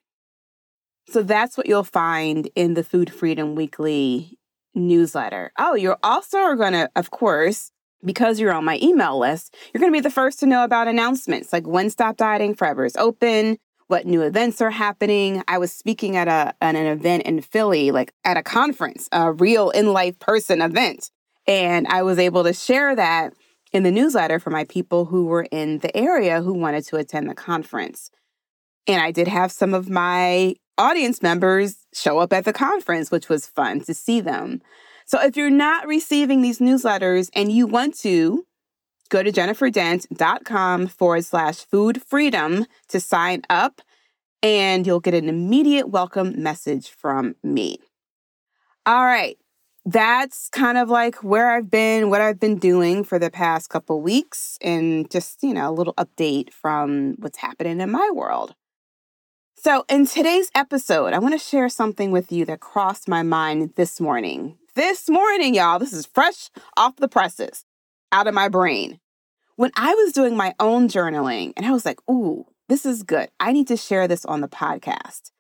So 1.10 1.24
that's 1.24 1.58
what 1.58 1.68
you'll 1.68 1.84
find 1.84 2.50
in 2.56 2.76
the 2.76 2.84
Food 2.84 3.12
Freedom 3.12 3.56
Weekly 3.56 4.38
newsletter. 4.76 5.52
Oh, 5.58 5.76
you're 5.76 5.98
also 6.04 6.56
going 6.56 6.74
to, 6.74 6.90
of 6.96 7.10
course, 7.12 7.72
because 8.04 8.40
you're 8.40 8.54
on 8.54 8.66
my 8.66 8.80
email 8.82 9.18
list, 9.18 9.56
you're 9.74 9.80
going 9.80 9.92
to 9.92 9.98
be 9.98 10.02
the 10.02 10.12
first 10.12 10.40
to 10.40 10.46
know 10.46 10.64
about 10.64 10.88
announcements 10.88 11.52
like 11.52 11.66
when 11.66 11.90
Stop 11.90 12.18
Dieting 12.18 12.54
Forever 12.54 12.86
is 12.86 12.96
open, 12.98 13.58
what 13.88 14.06
new 14.06 14.22
events 14.22 14.62
are 14.62 14.72
happening. 14.72 15.44
I 15.48 15.58
was 15.58 15.72
speaking 15.72 16.16
at 16.18 16.28
a 16.28 16.54
at 16.62 16.76
an 16.76 16.86
event 16.86 17.24
in 17.24 17.42
Philly, 17.42 17.92
like 17.92 18.14
at 18.24 18.38
a 18.38 18.44
conference, 18.44 19.08
a 19.12 19.32
real 19.32 19.70
in 19.70 19.94
life 19.94 20.18
person 20.20 20.62
event, 20.62 21.12
and 21.48 21.88
I 21.88 22.04
was 22.04 22.20
able 22.20 22.44
to 22.44 22.54
share 22.54 22.96
that 22.96 23.34
in 23.72 23.84
the 23.84 23.92
newsletter 23.92 24.40
for 24.40 24.50
my 24.50 24.64
people 24.66 25.06
who 25.06 25.26
were 25.26 25.48
in 25.52 25.80
the 25.80 25.96
area 25.96 26.42
who 26.42 26.54
wanted 26.54 26.86
to 26.86 26.96
attend 26.96 27.30
the 27.30 27.36
conference. 27.36 28.10
And 28.88 29.02
I 29.02 29.12
did 29.12 29.28
have 29.28 29.52
some 29.52 29.74
of 29.74 29.90
my 29.90 30.56
audience 30.78 31.22
members 31.22 31.86
show 31.94 32.20
up 32.20 32.34
at 32.34 32.46
the 32.46 32.54
conference, 32.54 33.12
which 33.12 33.30
was 33.30 33.46
fun 33.46 33.82
to 33.82 33.94
see 33.94 34.22
them. 34.22 34.62
So 35.06 35.22
if 35.22 35.38
you're 35.38 35.50
not 35.50 35.88
receiving 35.88 36.42
these 36.42 36.60
newsletters 36.60 37.30
and 37.36 37.52
you 37.52 37.68
want 37.68 37.98
to, 38.00 38.46
go 39.10 39.24
to 39.24 39.32
jenniferdent.com 39.32 40.88
forward 40.88 41.26
slash 41.26 41.66
food 41.66 42.02
freedom 42.02 42.66
to 42.90 43.00
sign 43.00 43.42
up, 43.50 43.82
and 44.42 44.86
you'll 44.86 45.00
get 45.00 45.14
an 45.14 45.30
immediate 45.30 45.90
welcome 45.90 46.42
message 46.42 46.90
from 46.90 47.36
me. 47.44 47.80
All 48.86 49.06
right. 49.06 49.38
That's 49.88 50.50
kind 50.50 50.80
of 50.80 50.90
like 50.90 51.24
where 51.24 51.52
I've 51.52 51.70
been, 51.70 52.10
what 52.10 52.20
I've 52.20 52.40
been 52.40 52.58
doing 52.58 53.04
for 53.04 53.20
the 53.20 53.30
past 53.30 53.70
couple 53.70 54.02
weeks, 54.02 54.58
and 54.62 55.10
just, 55.12 55.44
you 55.44 55.54
know, 55.54 55.70
a 55.70 55.72
little 55.72 55.94
update 55.94 56.52
from 56.52 57.16
what's 57.20 57.38
happening 57.38 57.80
in 57.80 57.92
my 57.92 58.10
world. 58.12 58.56
So, 59.58 59.86
in 59.90 60.06
today's 60.06 60.52
episode, 60.54 61.14
I 61.14 61.20
want 61.20 61.34
to 61.34 61.40
share 61.40 61.70
something 61.70 62.12
with 62.12 62.32
you 62.32 62.46
that 62.46 62.60
crossed 62.60 63.08
my 63.08 63.24
mind 63.24 63.74
this 63.76 64.00
morning. 64.00 64.58
This 64.76 65.10
morning, 65.10 65.56
y'all, 65.56 65.80
this 65.80 65.94
is 65.94 66.06
fresh 66.06 66.50
off 66.78 66.98
the 66.98 67.08
presses, 67.08 67.64
out 68.12 68.28
of 68.28 68.34
my 68.34 68.50
brain. 68.50 69.00
When 69.56 69.72
I 69.76 69.94
was 69.94 70.12
doing 70.12 70.36
my 70.36 70.54
own 70.60 70.88
journaling, 70.90 71.54
and 71.56 71.66
I 71.66 71.72
was 71.72 71.86
like, 71.86 72.00
ooh, 72.10 72.46
this 72.68 72.86
is 72.86 73.04
good. 73.04 73.30
I 73.40 73.52
need 73.52 73.68
to 73.68 73.78
share 73.78 74.08
this 74.08 74.26
on 74.26 74.42
the 74.42 74.48
podcast. 74.48 75.32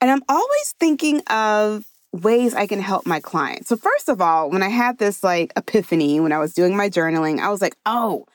And 0.00 0.10
I'm 0.10 0.22
always 0.28 0.74
thinking 0.78 1.20
of 1.28 1.86
ways 2.12 2.54
I 2.54 2.66
can 2.66 2.80
help 2.80 3.06
my 3.06 3.20
clients. 3.20 3.68
So, 3.68 3.76
first 3.76 4.08
of 4.08 4.20
all, 4.20 4.50
when 4.50 4.62
I 4.62 4.68
had 4.68 4.98
this 4.98 5.24
like 5.24 5.52
epiphany 5.56 6.20
when 6.20 6.32
I 6.32 6.38
was 6.38 6.54
doing 6.54 6.76
my 6.76 6.88
journaling, 6.88 7.40
I 7.40 7.48
was 7.50 7.60
like, 7.60 7.76
oh, 7.86 8.26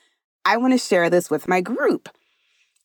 I 0.46 0.58
want 0.58 0.74
to 0.74 0.80
share 0.80 1.10
this 1.10 1.30
with 1.30 1.48
my 1.48 1.62
group. 1.62 2.10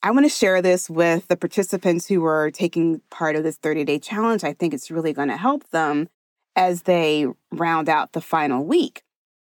I 0.03 0.11
want 0.11 0.27
to 0.27 0.31
share 0.31 0.61
this 0.61 0.91
with 0.91 1.29
the 1.29 1.37
participants 1.37 2.07
who 2.07 2.25
are 2.27 2.51
taking 2.51 3.01
part 3.11 3.37
of 3.37 3.43
this 3.43 3.57
30 3.57 3.85
day 3.85 3.99
challenge. 3.99 4.45
I 4.45 4.53
think 4.53 4.75
it's 4.75 4.91
really 4.91 5.13
going 5.13 5.29
to 5.29 5.37
help 5.37 5.69
them 5.71 6.09
as 6.55 6.83
they 6.83 7.27
round 7.51 7.89
out 7.89 8.13
the 8.13 8.21
final 8.21 8.65
week. 8.65 9.03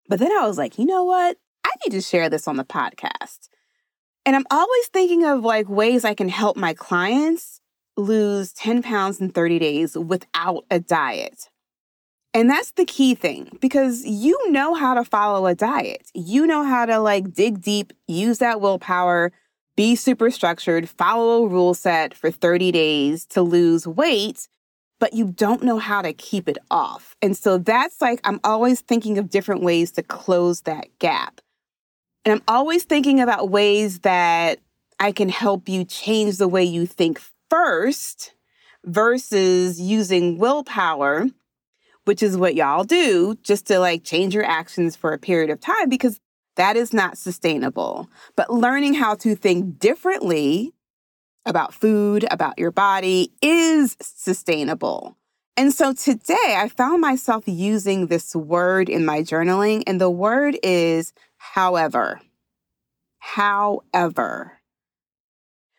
But 0.10 0.20
then 0.20 0.32
I 0.32 0.46
was 0.46 0.58
like, 0.58 0.78
you 0.78 0.86
know 0.86 1.06
what? 1.06 1.38
I 1.70 1.72
need 1.86 1.96
to 1.96 2.02
share 2.02 2.30
this 2.30 2.48
on 2.48 2.58
the 2.58 2.66
podcast. 2.66 3.50
And 4.26 4.36
I'm 4.36 4.46
always 4.52 4.88
thinking 4.88 5.24
of 5.26 5.44
like 5.44 5.70
ways 5.70 6.04
I 6.04 6.14
can 6.14 6.30
help 6.30 6.58
my 6.58 6.74
clients 6.74 7.62
lose 7.98 8.54
10 8.54 8.82
pounds 8.82 9.20
in 9.20 9.30
30 9.30 9.60
days 9.60 9.98
without 9.98 10.66
a 10.72 10.80
diet. 10.80 11.50
And 12.34 12.50
that's 12.50 12.72
the 12.72 12.86
key 12.86 13.16
thing 13.16 13.58
because 13.60 14.06
you 14.06 14.52
know 14.52 14.74
how 14.74 14.94
to 14.94 15.04
follow 15.04 15.48
a 15.48 15.56
diet. 15.56 16.10
You 16.14 16.46
know 16.46 16.64
how 16.64 16.86
to 16.86 17.00
like 17.00 17.34
dig 17.34 17.62
deep, 17.62 17.92
use 18.08 18.38
that 18.38 18.62
willpower, 18.62 19.32
be 19.76 19.96
super 19.96 20.30
structured, 20.30 20.90
follow 20.90 21.44
a 21.44 21.48
rule 21.48 21.74
set 21.74 22.14
for 22.14 22.30
30 22.30 22.72
days 22.72 23.26
to 23.28 23.42
lose 23.42 23.88
weight, 23.88 24.48
but 25.00 25.14
you 25.14 25.26
don't 25.26 25.64
know 25.64 25.80
how 25.80 26.02
to 26.02 26.14
keep 26.14 26.48
it 26.48 26.58
off. 26.70 27.16
And 27.22 27.36
so 27.36 27.58
that's 27.58 28.00
like, 28.02 28.20
I'm 28.24 28.40
always 28.44 28.82
thinking 28.82 29.18
of 29.18 29.30
different 29.30 29.64
ways 29.64 29.92
to 29.94 30.04
close 30.04 30.62
that 30.62 30.88
gap. 31.00 31.42
And 32.26 32.34
I'm 32.34 32.44
always 32.48 32.84
thinking 32.84 33.20
about 33.22 33.50
ways 33.50 34.00
that 34.00 34.60
I 35.00 35.12
can 35.12 35.30
help 35.30 35.70
you 35.70 35.86
change 35.86 36.38
the 36.38 36.48
way 36.48 36.64
you 36.64 36.86
think 36.86 37.22
first 37.50 38.34
versus 38.86 39.80
using 39.80 40.38
willpower, 40.38 41.28
which 42.06 42.22
is 42.22 42.38
what 42.38 42.56
y'all 42.56 42.84
do 42.84 43.38
just 43.42 43.68
to 43.68 43.80
like 43.80 44.04
change 44.04 44.34
your 44.34 44.44
actions 44.44 44.96
for 44.96 45.14
a 45.14 45.20
period 45.20 45.50
of 45.50 45.60
time 45.60 45.90
because 45.90 46.20
that 46.56 46.76
is 46.76 46.94
not 46.94 47.18
sustainable. 47.18 48.10
But 48.36 48.52
learning 48.52 48.96
how 48.96 49.16
to 49.16 49.36
think 49.36 49.80
differently 49.80 50.74
about 51.46 51.74
food, 51.74 52.26
about 52.30 52.60
your 52.60 52.72
body 52.72 53.32
is 53.42 53.96
sustainable. 54.02 55.16
And 55.56 55.74
so 55.74 55.94
today 55.94 56.56
I 56.58 56.70
found 56.70 57.02
myself 57.02 57.44
using 57.46 58.08
this 58.08 58.36
word 58.36 58.88
in 58.88 59.06
my 59.06 59.22
journaling, 59.22 59.84
and 59.88 60.00
the 60.00 60.10
word 60.10 60.58
is 60.64 61.14
however. 61.40 62.22
However. 63.18 64.60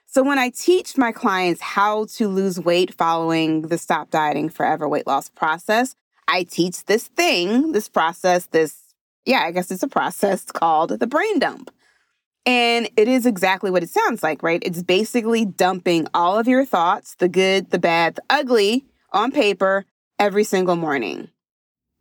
So 0.07 0.25
when 0.25 0.41
I 0.41 0.51
teach 0.51 0.99
my 0.99 1.13
clients 1.13 1.61
how 1.61 2.07
to 2.17 2.27
lose 2.27 2.59
weight 2.59 2.93
following 2.95 3.63
the 3.63 3.79
Stop 3.79 4.11
Dieting 4.11 4.49
Forever 4.49 4.89
weight 4.89 5.07
loss 5.07 5.29
process, 5.29 5.95
I 6.27 6.43
teach 6.43 6.85
this 6.87 7.07
thing, 7.07 7.71
this 7.73 7.89
process, 7.89 8.47
this 8.47 8.77
yeah, 9.25 9.43
I 9.45 9.53
guess 9.53 9.71
it's 9.71 9.83
a 9.83 9.89
process 9.89 10.45
called 10.47 10.91
the 10.91 11.07
brain 11.07 11.39
dump. 11.39 11.71
And 12.47 12.89
it 12.97 13.07
is 13.07 13.27
exactly 13.27 13.71
what 13.71 13.83
it 13.83 13.91
sounds 13.91 14.23
like, 14.23 14.43
right? 14.43 14.63
It's 14.65 14.83
basically 14.83 15.45
dumping 15.45 16.09
all 16.15 16.39
of 16.39 16.49
your 16.49 16.65
thoughts, 16.65 17.15
the 17.17 17.29
good, 17.29 17.71
the 17.71 17.79
bad, 17.79 18.17
the 18.17 18.23
ugly, 18.31 18.87
on 19.13 19.31
paper 19.31 19.85
every 20.19 20.45
single 20.45 20.77
morning. 20.77 21.29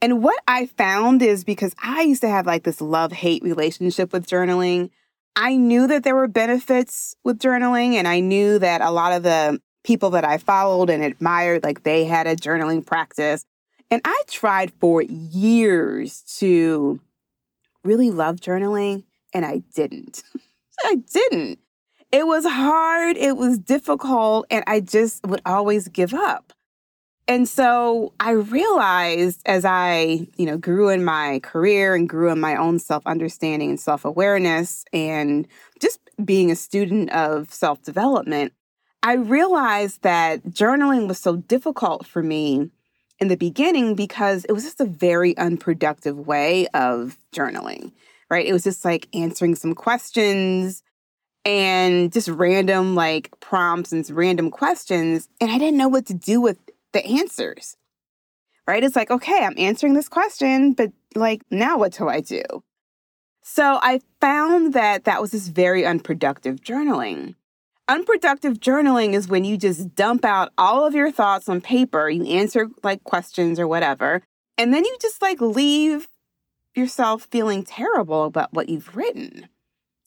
And 0.01 0.23
what 0.23 0.41
I 0.47 0.67
found 0.67 1.21
is 1.21 1.43
because 1.43 1.75
I 1.81 2.03
used 2.03 2.21
to 2.21 2.29
have 2.29 2.45
like 2.45 2.63
this 2.63 2.79
love 2.79 3.11
hate 3.11 3.43
relationship 3.43 4.13
with 4.13 4.27
journaling, 4.27 4.91
I 5.35 5.55
knew 5.55 5.87
that 5.87 6.03
there 6.03 6.15
were 6.15 6.27
benefits 6.27 7.15
with 7.23 7.39
journaling, 7.39 7.93
and 7.93 8.07
I 8.07 8.19
knew 8.19 8.59
that 8.59 8.81
a 8.81 8.91
lot 8.91 9.13
of 9.13 9.23
the 9.23 9.61
people 9.83 10.09
that 10.11 10.25
I 10.25 10.37
followed 10.37 10.89
and 10.89 11.03
admired, 11.03 11.63
like 11.63 11.83
they 11.83 12.05
had 12.05 12.27
a 12.27 12.35
journaling 12.35 12.85
practice. 12.85 13.45
And 13.91 14.01
I 14.05 14.21
tried 14.27 14.71
for 14.79 15.01
years 15.01 16.21
to 16.39 16.99
really 17.83 18.11
love 18.11 18.37
journaling 18.37 19.03
and 19.33 19.45
I 19.45 19.63
didn't. 19.73 20.23
I 20.83 20.95
didn't. 20.95 21.59
It 22.11 22.25
was 22.25 22.45
hard, 22.45 23.17
it 23.17 23.37
was 23.37 23.59
difficult, 23.59 24.47
and 24.49 24.63
I 24.65 24.79
just 24.79 25.23
would 25.25 25.41
always 25.45 25.87
give 25.87 26.13
up. 26.13 26.53
And 27.29 27.47
so 27.47 28.11
I 28.19 28.31
realized 28.31 29.41
as 29.45 29.63
I, 29.63 30.27
you 30.35 30.47
know, 30.47 30.57
grew 30.57 30.89
in 30.89 31.05
my 31.05 31.39
career 31.43 31.93
and 31.93 32.09
grew 32.09 32.31
in 32.31 32.39
my 32.39 32.55
own 32.55 32.79
self-understanding 32.79 33.69
and 33.69 33.79
self-awareness 33.79 34.83
and 34.91 35.47
just 35.79 35.99
being 36.25 36.49
a 36.49 36.55
student 36.55 37.11
of 37.11 37.53
self-development, 37.53 38.51
I 39.03 39.13
realized 39.13 40.01
that 40.01 40.43
journaling 40.43 41.07
was 41.07 41.19
so 41.19 41.35
difficult 41.35 42.07
for 42.07 42.23
me 42.23 42.71
in 43.19 43.27
the 43.27 43.37
beginning 43.37 43.93
because 43.93 44.43
it 44.45 44.51
was 44.51 44.63
just 44.63 44.81
a 44.81 44.85
very 44.85 45.37
unproductive 45.37 46.17
way 46.17 46.65
of 46.73 47.15
journaling, 47.31 47.91
right? 48.31 48.47
It 48.47 48.53
was 48.53 48.63
just 48.63 48.83
like 48.83 49.07
answering 49.13 49.53
some 49.53 49.75
questions 49.75 50.81
and 51.45 52.11
just 52.11 52.27
random 52.27 52.95
like 52.95 53.29
prompts 53.39 53.91
and 53.91 54.09
random 54.09 54.49
questions. 54.49 55.29
And 55.39 55.51
I 55.51 55.59
didn't 55.59 55.77
know 55.77 55.89
what 55.89 56.07
to 56.07 56.15
do 56.15 56.41
with 56.41 56.57
the 56.93 57.05
answers, 57.05 57.77
right? 58.67 58.83
It's 58.83 58.95
like, 58.95 59.11
okay, 59.11 59.43
I'm 59.43 59.57
answering 59.57 59.93
this 59.93 60.09
question, 60.09 60.73
but 60.73 60.91
like, 61.15 61.41
now 61.51 61.77
what 61.77 61.93
do 61.93 62.07
I 62.07 62.21
do? 62.21 62.43
So 63.41 63.79
I 63.81 64.01
found 64.21 64.73
that 64.73 65.05
that 65.05 65.21
was 65.21 65.31
this 65.31 65.47
very 65.47 65.85
unproductive 65.85 66.57
journaling. 66.61 67.35
Unproductive 67.87 68.59
journaling 68.59 69.13
is 69.13 69.27
when 69.27 69.43
you 69.43 69.57
just 69.57 69.95
dump 69.95 70.23
out 70.23 70.51
all 70.57 70.85
of 70.85 70.93
your 70.93 71.11
thoughts 71.11 71.49
on 71.49 71.59
paper, 71.59 72.09
you 72.09 72.23
answer 72.25 72.67
like 72.83 73.03
questions 73.03 73.59
or 73.59 73.67
whatever, 73.67 74.21
and 74.57 74.73
then 74.73 74.85
you 74.85 74.97
just 75.01 75.21
like 75.21 75.41
leave 75.41 76.07
yourself 76.75 77.27
feeling 77.31 77.63
terrible 77.63 78.25
about 78.25 78.53
what 78.53 78.69
you've 78.69 78.95
written. 78.95 79.49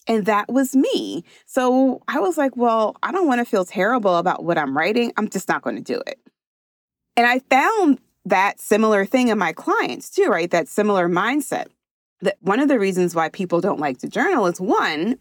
And 0.07 0.27
that 0.27 0.49
was 0.53 0.75
me. 0.77 1.25
So 1.47 2.03
I 2.09 2.21
was 2.21 2.37
like, 2.37 2.57
well, 2.57 2.97
I 3.03 3.13
don't 3.13 3.27
want 3.27 3.41
to 3.41 3.45
feel 3.45 3.65
terrible 3.65 4.17
about 4.17 4.45
what 4.45 4.59
I'm 4.59 4.77
writing. 4.77 5.13
I'm 5.17 5.29
just 5.29 5.49
not 5.49 5.63
going 5.63 5.77
to 5.77 5.83
do 5.83 6.01
it. 6.07 6.19
And 7.17 7.27
I 7.27 7.41
found 7.51 7.99
that 8.25 8.61
similar 8.61 9.05
thing 9.05 9.29
in 9.29 9.39
my 9.39 9.53
clients 9.53 10.11
too, 10.11 10.27
right? 10.27 10.51
That 10.51 10.69
similar 10.69 11.09
mindset. 11.09 11.67
That 12.21 12.37
one 12.41 12.61
of 12.61 12.69
the 12.69 12.79
reasons 12.79 13.15
why 13.15 13.29
people 13.29 13.61
don't 13.61 13.81
like 13.81 13.99
to 13.99 14.09
journal 14.09 14.47
is 14.47 14.61
one, 14.61 15.19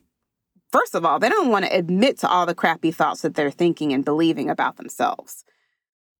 first 0.71 0.95
of 0.95 1.03
all, 1.03 1.19
they 1.19 1.29
don't 1.29 1.49
want 1.49 1.65
to 1.65 1.75
admit 1.75 2.19
to 2.19 2.29
all 2.29 2.45
the 2.45 2.55
crappy 2.55 2.91
thoughts 2.91 3.21
that 3.21 3.35
they're 3.35 3.51
thinking 3.51 3.91
and 3.91 4.05
believing 4.05 4.49
about 4.49 4.77
themselves. 4.77 5.43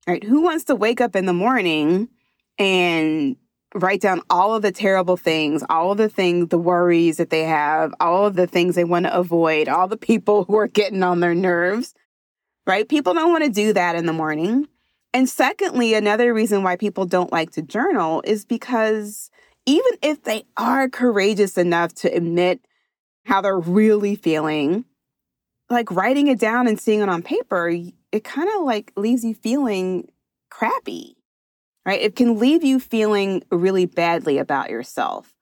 Right? 0.08 0.24
Who 0.24 0.42
wants 0.42 0.64
to 0.66 0.76
wake 0.76 1.00
up 1.00 1.16
in 1.16 1.28
the 1.28 1.34
morning 1.34 2.10
and 2.58 3.36
write 3.76 4.02
down 4.02 4.22
all 4.30 4.56
of 4.56 4.62
the 4.62 4.72
terrible 4.72 5.18
things, 5.18 5.64
all 5.70 5.92
of 5.92 5.98
the 5.98 6.10
things, 6.10 6.50
the 6.50 6.58
worries 6.58 7.18
that 7.18 7.30
they 7.30 7.44
have, 7.44 7.94
all 8.00 8.26
of 8.26 8.36
the 8.36 8.48
things 8.48 8.76
they 8.76 8.84
want 8.84 9.06
to 9.06 9.16
avoid, 9.16 9.70
all 9.70 9.88
the 9.88 9.98
people 9.98 10.44
who 10.48 10.58
are 10.58 10.68
getting 10.68 11.04
on 11.04 11.20
their 11.20 11.36
nerves, 11.36 11.94
right? 12.68 12.88
People 12.90 13.14
don't 13.14 13.32
want 13.32 13.44
to 13.44 13.50
do 13.50 13.74
that 13.74 13.96
in 13.96 14.06
the 14.06 14.14
morning. 14.14 14.68
And 15.14 15.28
secondly, 15.28 15.94
another 15.94 16.34
reason 16.34 16.64
why 16.64 16.78
people 16.78 17.06
don't 17.06 17.32
like 17.32 17.52
to 17.52 17.62
journal 17.62 18.22
is 18.26 18.46
because 18.46 19.30
even 19.66 19.92
if 20.02 20.24
they 20.24 20.44
are 20.58 20.90
courageous 20.90 21.58
enough 21.58 21.94
to 21.96 22.14
admit 22.14 22.62
how 23.26 23.42
they're 23.42 23.60
really 23.60 24.16
feeling, 24.16 24.86
like 25.70 25.92
writing 25.92 26.28
it 26.28 26.40
down 26.40 26.68
and 26.68 26.80
seeing 26.80 27.02
it 27.02 27.10
on 27.10 27.22
paper, 27.22 27.70
it 28.12 28.24
kind 28.24 28.50
of 28.56 28.64
like 28.64 28.92
leaves 28.96 29.24
you 29.24 29.34
feeling 29.34 30.10
crappy, 30.50 31.16
right? 31.86 32.02
It 32.02 32.16
can 32.16 32.40
leave 32.40 32.64
you 32.64 32.80
feeling 32.80 33.44
really 33.52 33.86
badly 33.86 34.38
about 34.38 34.70
yourself. 34.70 35.34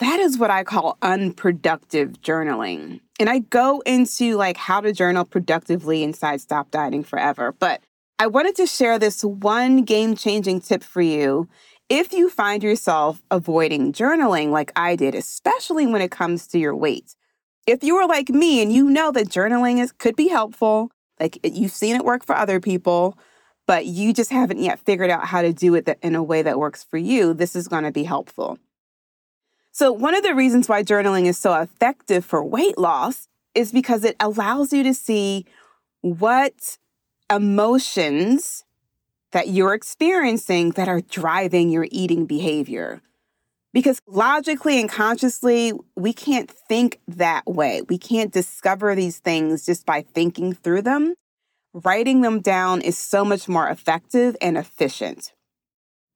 That 0.00 0.18
is 0.18 0.36
what 0.36 0.50
I 0.50 0.64
call 0.64 0.98
unproductive 1.02 2.20
journaling. 2.20 3.00
And 3.20 3.30
I 3.30 3.38
go 3.38 3.80
into 3.86 4.36
like 4.36 4.56
how 4.56 4.80
to 4.80 4.92
journal 4.92 5.24
productively 5.24 6.02
inside 6.02 6.40
Stop 6.40 6.72
Dieting 6.72 7.04
Forever. 7.04 7.52
But 7.52 7.80
I 8.24 8.26
wanted 8.26 8.56
to 8.56 8.66
share 8.66 8.98
this 8.98 9.22
one 9.22 9.82
game 9.82 10.16
changing 10.16 10.62
tip 10.62 10.82
for 10.82 11.02
you 11.02 11.46
if 11.90 12.10
you 12.14 12.30
find 12.30 12.62
yourself 12.62 13.22
avoiding 13.30 13.92
journaling 13.92 14.48
like 14.48 14.72
I 14.74 14.96
did, 14.96 15.14
especially 15.14 15.86
when 15.86 16.00
it 16.00 16.10
comes 16.10 16.46
to 16.46 16.58
your 16.58 16.74
weight. 16.74 17.16
If 17.66 17.84
you 17.84 17.96
are 17.96 18.08
like 18.08 18.30
me 18.30 18.62
and 18.62 18.72
you 18.72 18.88
know 18.88 19.12
that 19.12 19.28
journaling 19.28 19.78
is, 19.78 19.92
could 19.92 20.16
be 20.16 20.28
helpful, 20.28 20.90
like 21.20 21.38
you've 21.42 21.70
seen 21.70 21.96
it 21.96 22.04
work 22.06 22.24
for 22.24 22.34
other 22.34 22.60
people, 22.60 23.18
but 23.66 23.84
you 23.84 24.14
just 24.14 24.30
haven't 24.30 24.60
yet 24.60 24.80
figured 24.80 25.10
out 25.10 25.26
how 25.26 25.42
to 25.42 25.52
do 25.52 25.74
it 25.74 25.86
in 26.00 26.14
a 26.14 26.22
way 26.22 26.40
that 26.40 26.58
works 26.58 26.82
for 26.82 26.96
you, 26.96 27.34
this 27.34 27.54
is 27.54 27.68
going 27.68 27.84
to 27.84 27.92
be 27.92 28.04
helpful. 28.04 28.58
So, 29.70 29.92
one 29.92 30.14
of 30.14 30.22
the 30.22 30.34
reasons 30.34 30.66
why 30.66 30.82
journaling 30.82 31.26
is 31.26 31.36
so 31.36 31.52
effective 31.60 32.24
for 32.24 32.42
weight 32.42 32.78
loss 32.78 33.28
is 33.54 33.70
because 33.70 34.02
it 34.02 34.16
allows 34.18 34.72
you 34.72 34.82
to 34.82 34.94
see 34.94 35.44
what 36.00 36.78
emotions 37.30 38.64
that 39.32 39.48
you're 39.48 39.74
experiencing 39.74 40.70
that 40.72 40.88
are 40.88 41.00
driving 41.00 41.70
your 41.70 41.86
eating 41.90 42.26
behavior. 42.26 43.02
Because 43.72 44.00
logically 44.06 44.78
and 44.78 44.88
consciously, 44.88 45.72
we 45.96 46.12
can't 46.12 46.48
think 46.48 47.00
that 47.08 47.44
way. 47.44 47.82
We 47.88 47.98
can't 47.98 48.32
discover 48.32 48.94
these 48.94 49.18
things 49.18 49.66
just 49.66 49.84
by 49.84 50.02
thinking 50.02 50.52
through 50.52 50.82
them. 50.82 51.14
Writing 51.72 52.20
them 52.20 52.40
down 52.40 52.80
is 52.80 52.96
so 52.96 53.24
much 53.24 53.48
more 53.48 53.68
effective 53.68 54.36
and 54.40 54.56
efficient. 54.56 55.32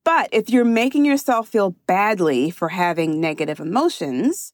But 0.05 0.29
if 0.31 0.49
you're 0.49 0.65
making 0.65 1.05
yourself 1.05 1.49
feel 1.49 1.71
badly 1.89 2.51
for 2.51 2.69
having 2.69 3.21
negative 3.21 3.59
emotions 3.59 4.53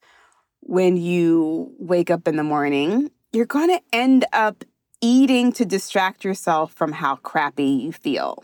when 0.61 0.97
you 0.97 1.75
wake 1.79 2.11
up 2.11 2.27
in 2.27 2.37
the 2.37 2.43
morning, 2.43 3.11
you're 3.33 3.45
going 3.45 3.69
to 3.69 3.83
end 3.93 4.25
up 4.33 4.65
eating 5.05 5.53
to 5.53 5.67
distract 5.67 6.25
yourself 6.25 6.73
from 6.73 6.93
how 6.93 7.17
crappy 7.17 7.67
you 7.67 7.93
feel. 7.93 8.43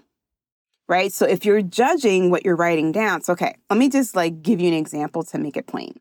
Right? 0.88 1.10
So 1.12 1.24
if 1.24 1.44
you're 1.44 1.62
judging 1.62 2.30
what 2.30 2.44
you're 2.44 2.56
writing 2.56 2.92
down, 2.92 3.20
it's 3.20 3.30
okay. 3.30 3.54
Let 3.70 3.78
me 3.78 3.88
just 3.88 4.14
like 4.14 4.42
give 4.42 4.60
you 4.60 4.68
an 4.68 4.74
example 4.74 5.22
to 5.24 5.38
make 5.38 5.56
it 5.56 5.66
plain. 5.66 5.98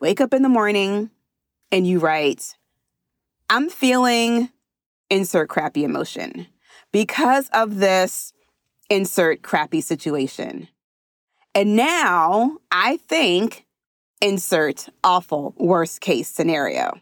Wake 0.00 0.20
up 0.20 0.34
in 0.34 0.42
the 0.42 0.48
morning 0.48 1.10
and 1.70 1.86
you 1.86 1.98
write, 1.98 2.56
I'm 3.48 3.70
feeling 3.70 4.50
insert 5.08 5.48
crappy 5.48 5.84
emotion 5.84 6.46
because 6.92 7.48
of 7.54 7.78
this 7.78 8.34
insert 8.90 9.42
crappy 9.42 9.80
situation. 9.80 10.68
And 11.54 11.76
now 11.76 12.58
I 12.70 12.98
think 13.08 13.64
insert 14.20 14.88
awful 15.02 15.54
worst 15.56 16.00
case 16.00 16.28
scenario 16.28 17.00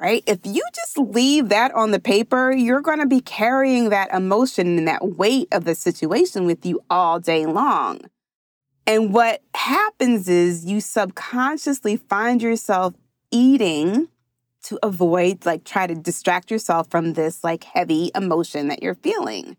right? 0.00 0.22
If 0.26 0.40
you 0.44 0.62
just 0.74 0.96
leave 0.98 1.48
that 1.48 1.74
on 1.74 1.90
the 1.90 2.00
paper, 2.00 2.52
you're 2.52 2.80
going 2.80 3.00
to 3.00 3.06
be 3.06 3.20
carrying 3.20 3.90
that 3.90 4.12
emotion 4.12 4.78
and 4.78 4.88
that 4.88 5.16
weight 5.16 5.48
of 5.52 5.64
the 5.64 5.74
situation 5.74 6.46
with 6.46 6.64
you 6.64 6.80
all 6.88 7.18
day 7.18 7.46
long. 7.46 8.00
And 8.86 9.12
what 9.12 9.42
happens 9.54 10.28
is 10.28 10.64
you 10.64 10.80
subconsciously 10.80 11.96
find 11.96 12.40
yourself 12.40 12.94
eating 13.30 14.08
to 14.64 14.78
avoid, 14.82 15.44
like, 15.44 15.64
try 15.64 15.86
to 15.86 15.94
distract 15.94 16.50
yourself 16.50 16.90
from 16.90 17.12
this, 17.12 17.44
like, 17.44 17.64
heavy 17.64 18.10
emotion 18.14 18.68
that 18.68 18.82
you're 18.82 18.94
feeling. 18.94 19.56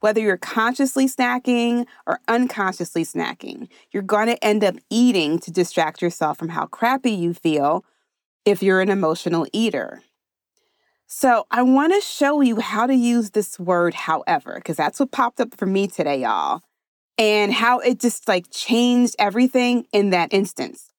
Whether 0.00 0.20
you're 0.20 0.36
consciously 0.36 1.06
snacking 1.06 1.86
or 2.06 2.20
unconsciously 2.28 3.04
snacking, 3.04 3.68
you're 3.92 4.02
going 4.02 4.26
to 4.26 4.44
end 4.44 4.64
up 4.64 4.76
eating 4.90 5.38
to 5.40 5.50
distract 5.50 6.02
yourself 6.02 6.38
from 6.38 6.50
how 6.50 6.66
crappy 6.66 7.12
you 7.12 7.34
feel 7.34 7.84
if 8.44 8.62
you're 8.62 8.80
an 8.80 8.88
emotional 8.90 9.46
eater. 9.52 10.02
So, 11.06 11.46
I 11.50 11.62
want 11.62 11.92
to 11.92 12.00
show 12.00 12.40
you 12.40 12.60
how 12.60 12.86
to 12.86 12.94
use 12.94 13.30
this 13.30 13.58
word, 13.58 13.92
however, 13.92 14.54
because 14.54 14.78
that's 14.78 14.98
what 14.98 15.12
popped 15.12 15.40
up 15.40 15.54
for 15.54 15.66
me 15.66 15.86
today, 15.86 16.22
y'all, 16.22 16.62
and 17.18 17.52
how 17.52 17.80
it 17.80 18.00
just 18.00 18.26
like 18.28 18.46
changed 18.50 19.14
everything 19.18 19.86
in 19.92 20.10
that 20.10 20.32
instance. 20.32 20.90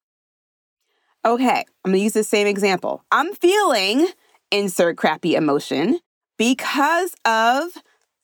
Okay, 1.26 1.66
I'm 1.84 1.92
going 1.92 2.00
to 2.00 2.04
use 2.04 2.14
the 2.14 2.24
same 2.24 2.48
example. 2.48 3.04
I'm 3.12 3.34
feeling 3.34 4.08
insert 4.52 4.98
crappy 4.98 5.36
emotion 5.36 6.00
because 6.38 7.16
of 7.26 7.72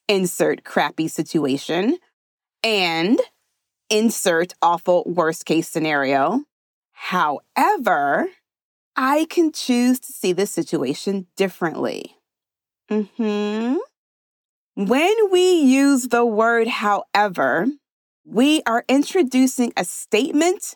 insert 0.08 0.64
crappy 0.64 1.08
situation 1.08 1.98
and 2.64 3.20
insert 3.90 4.54
awful 4.62 5.04
worst 5.08 5.46
case 5.46 5.68
scenario. 5.70 6.44
However, 6.92 8.28
I 9.02 9.28
can 9.30 9.54
choose 9.54 9.98
to 10.02 10.12
see 10.12 10.34
the 10.34 10.46
situation 10.46 11.28
differently. 11.38 12.18
hmm 12.90 13.76
When 14.76 15.32
we 15.32 15.54
use 15.54 16.10
the 16.10 16.26
word 16.26 16.68
however, 16.68 17.68
we 18.26 18.62
are 18.66 18.84
introducing 18.90 19.72
a 19.78 19.86
statement 19.86 20.76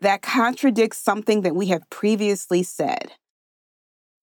that 0.00 0.22
contradicts 0.22 0.96
something 0.96 1.42
that 1.42 1.54
we 1.54 1.66
have 1.66 1.90
previously 1.90 2.62
said. 2.62 3.12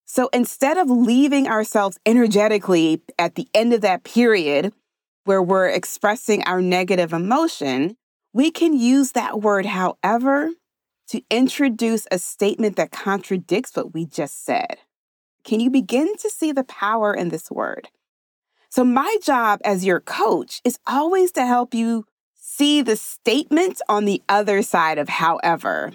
So 0.06 0.28
instead 0.32 0.76
of 0.76 0.90
leaving 0.90 1.46
ourselves 1.46 2.00
energetically 2.04 3.00
at 3.16 3.36
the 3.36 3.46
end 3.54 3.72
of 3.72 3.82
that 3.82 4.02
period 4.02 4.72
where 5.22 5.42
we're 5.42 5.68
expressing 5.68 6.42
our 6.46 6.60
negative 6.60 7.12
emotion, 7.12 7.96
we 8.32 8.50
can 8.50 8.76
use 8.76 9.12
that 9.12 9.40
word 9.40 9.66
however 9.66 10.50
to 11.08 11.22
introduce 11.30 12.06
a 12.10 12.18
statement 12.18 12.76
that 12.76 12.90
contradicts 12.90 13.76
what 13.76 13.94
we 13.94 14.04
just 14.04 14.44
said. 14.44 14.78
Can 15.44 15.60
you 15.60 15.70
begin 15.70 16.16
to 16.16 16.30
see 16.30 16.52
the 16.52 16.64
power 16.64 17.14
in 17.14 17.28
this 17.28 17.50
word? 17.50 17.88
So, 18.68 18.84
my 18.84 19.16
job 19.22 19.60
as 19.64 19.84
your 19.84 20.00
coach 20.00 20.60
is 20.64 20.78
always 20.86 21.32
to 21.32 21.46
help 21.46 21.72
you 21.72 22.04
see 22.34 22.82
the 22.82 22.96
statement 22.96 23.80
on 23.88 24.04
the 24.04 24.22
other 24.28 24.62
side 24.62 24.98
of 24.98 25.08
however. 25.08 25.92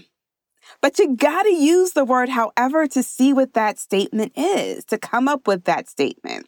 But 0.82 0.97
you 0.97 1.15
got 1.15 1.43
to 1.43 1.54
use 1.54 1.91
the 1.91 2.06
word 2.06 2.30
however 2.30 2.88
to 2.88 3.04
see 3.04 3.34
what 3.34 3.54
that 3.54 3.78
statement 3.78 4.32
is, 4.36 4.86
to 4.86 4.97
come 4.97 5.28
up 5.28 5.47
with 5.47 5.65
that 5.65 5.89
statement. 5.89 6.47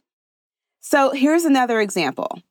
So, 0.79 1.11
here's 1.11 1.45
another 1.45 1.81
example 1.81 2.41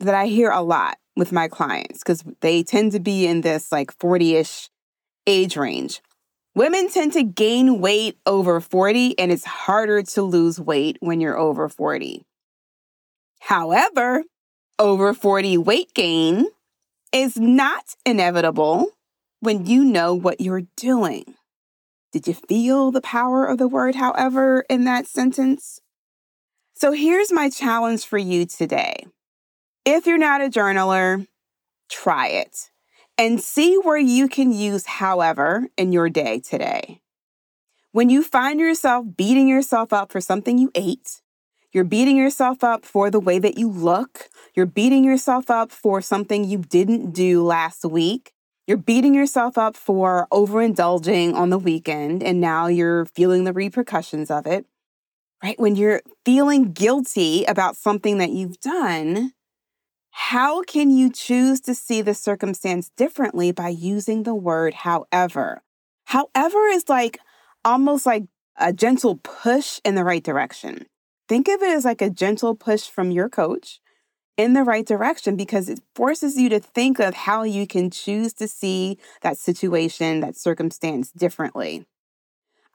that 0.00 0.14
I 0.14 0.26
hear 0.26 0.50
a 0.50 0.62
lot 0.62 0.98
with 1.16 1.32
my 1.32 1.48
clients 1.48 2.00
because 2.00 2.24
they 2.40 2.62
tend 2.62 2.92
to 2.92 3.00
be 3.00 3.26
in 3.26 3.40
this 3.40 3.72
like 3.72 3.92
40 3.92 4.36
ish 4.36 4.68
age 5.26 5.56
range. 5.56 6.00
Women 6.54 6.88
tend 6.88 7.14
to 7.14 7.24
gain 7.24 7.80
weight 7.80 8.16
over 8.26 8.60
40, 8.60 9.18
and 9.18 9.32
it's 9.32 9.44
harder 9.44 10.02
to 10.02 10.22
lose 10.22 10.60
weight 10.60 10.98
when 11.00 11.20
you're 11.20 11.36
over 11.36 11.68
40. 11.68 12.24
However, 13.40 14.22
over 14.78 15.12
40 15.12 15.58
weight 15.58 15.92
gain 15.94 16.46
is 17.12 17.36
not 17.36 17.96
inevitable 18.06 18.90
when 19.40 19.66
you 19.66 19.84
know 19.84 20.14
what 20.14 20.40
you're 20.40 20.66
doing. 20.76 21.34
Did 22.12 22.28
you 22.28 22.34
feel 22.34 22.92
the 22.92 23.00
power 23.00 23.44
of 23.44 23.58
the 23.58 23.68
word, 23.68 23.96
however, 23.96 24.64
in 24.70 24.84
that 24.84 25.08
sentence? 25.08 25.80
So 26.74 26.92
here's 26.92 27.32
my 27.32 27.50
challenge 27.50 28.06
for 28.06 28.18
you 28.18 28.46
today. 28.46 29.06
If 29.84 30.06
you're 30.06 30.18
not 30.18 30.40
a 30.40 30.48
journaler, 30.48 31.26
try 31.90 32.28
it 32.28 32.70
and 33.16 33.40
see 33.40 33.76
where 33.76 33.98
you 33.98 34.28
can 34.28 34.52
use 34.52 34.86
however 34.86 35.68
in 35.76 35.92
your 35.92 36.08
day 36.08 36.40
today. 36.40 37.00
When 37.92 38.10
you 38.10 38.22
find 38.22 38.58
yourself 38.58 39.06
beating 39.16 39.46
yourself 39.46 39.92
up 39.92 40.10
for 40.10 40.20
something 40.20 40.58
you 40.58 40.70
ate, 40.74 41.20
you're 41.72 41.84
beating 41.84 42.16
yourself 42.16 42.64
up 42.64 42.84
for 42.84 43.10
the 43.10 43.20
way 43.20 43.38
that 43.38 43.56
you 43.56 43.70
look, 43.70 44.28
you're 44.54 44.66
beating 44.66 45.04
yourself 45.04 45.50
up 45.50 45.70
for 45.70 46.00
something 46.00 46.44
you 46.44 46.58
didn't 46.58 47.12
do 47.12 47.44
last 47.44 47.84
week, 47.84 48.32
you're 48.66 48.76
beating 48.76 49.14
yourself 49.14 49.58
up 49.58 49.76
for 49.76 50.26
overindulging 50.32 51.34
on 51.34 51.50
the 51.50 51.58
weekend, 51.58 52.22
and 52.22 52.40
now 52.40 52.66
you're 52.66 53.04
feeling 53.04 53.44
the 53.44 53.52
repercussions 53.52 54.30
of 54.30 54.46
it, 54.46 54.66
right? 55.42 55.58
When 55.58 55.76
you're 55.76 56.02
feeling 56.24 56.72
guilty 56.72 57.44
about 57.44 57.76
something 57.76 58.18
that 58.18 58.30
you've 58.30 58.58
done, 58.60 59.32
how 60.16 60.62
can 60.62 60.90
you 60.90 61.10
choose 61.10 61.60
to 61.62 61.74
see 61.74 62.00
the 62.00 62.14
circumstance 62.14 62.88
differently 62.96 63.50
by 63.50 63.68
using 63.68 64.22
the 64.22 64.34
word 64.34 64.72
however? 64.72 65.60
However 66.04 66.68
is 66.68 66.88
like 66.88 67.18
almost 67.64 68.06
like 68.06 68.22
a 68.56 68.72
gentle 68.72 69.16
push 69.16 69.80
in 69.84 69.96
the 69.96 70.04
right 70.04 70.22
direction. 70.22 70.86
Think 71.28 71.48
of 71.48 71.60
it 71.62 71.76
as 71.76 71.84
like 71.84 72.00
a 72.00 72.10
gentle 72.10 72.54
push 72.54 72.88
from 72.88 73.10
your 73.10 73.28
coach 73.28 73.80
in 74.36 74.52
the 74.52 74.62
right 74.62 74.86
direction 74.86 75.34
because 75.34 75.68
it 75.68 75.80
forces 75.96 76.36
you 76.36 76.48
to 76.48 76.60
think 76.60 77.00
of 77.00 77.14
how 77.14 77.42
you 77.42 77.66
can 77.66 77.90
choose 77.90 78.32
to 78.34 78.46
see 78.46 78.98
that 79.22 79.36
situation, 79.36 80.20
that 80.20 80.36
circumstance 80.36 81.10
differently. 81.10 81.86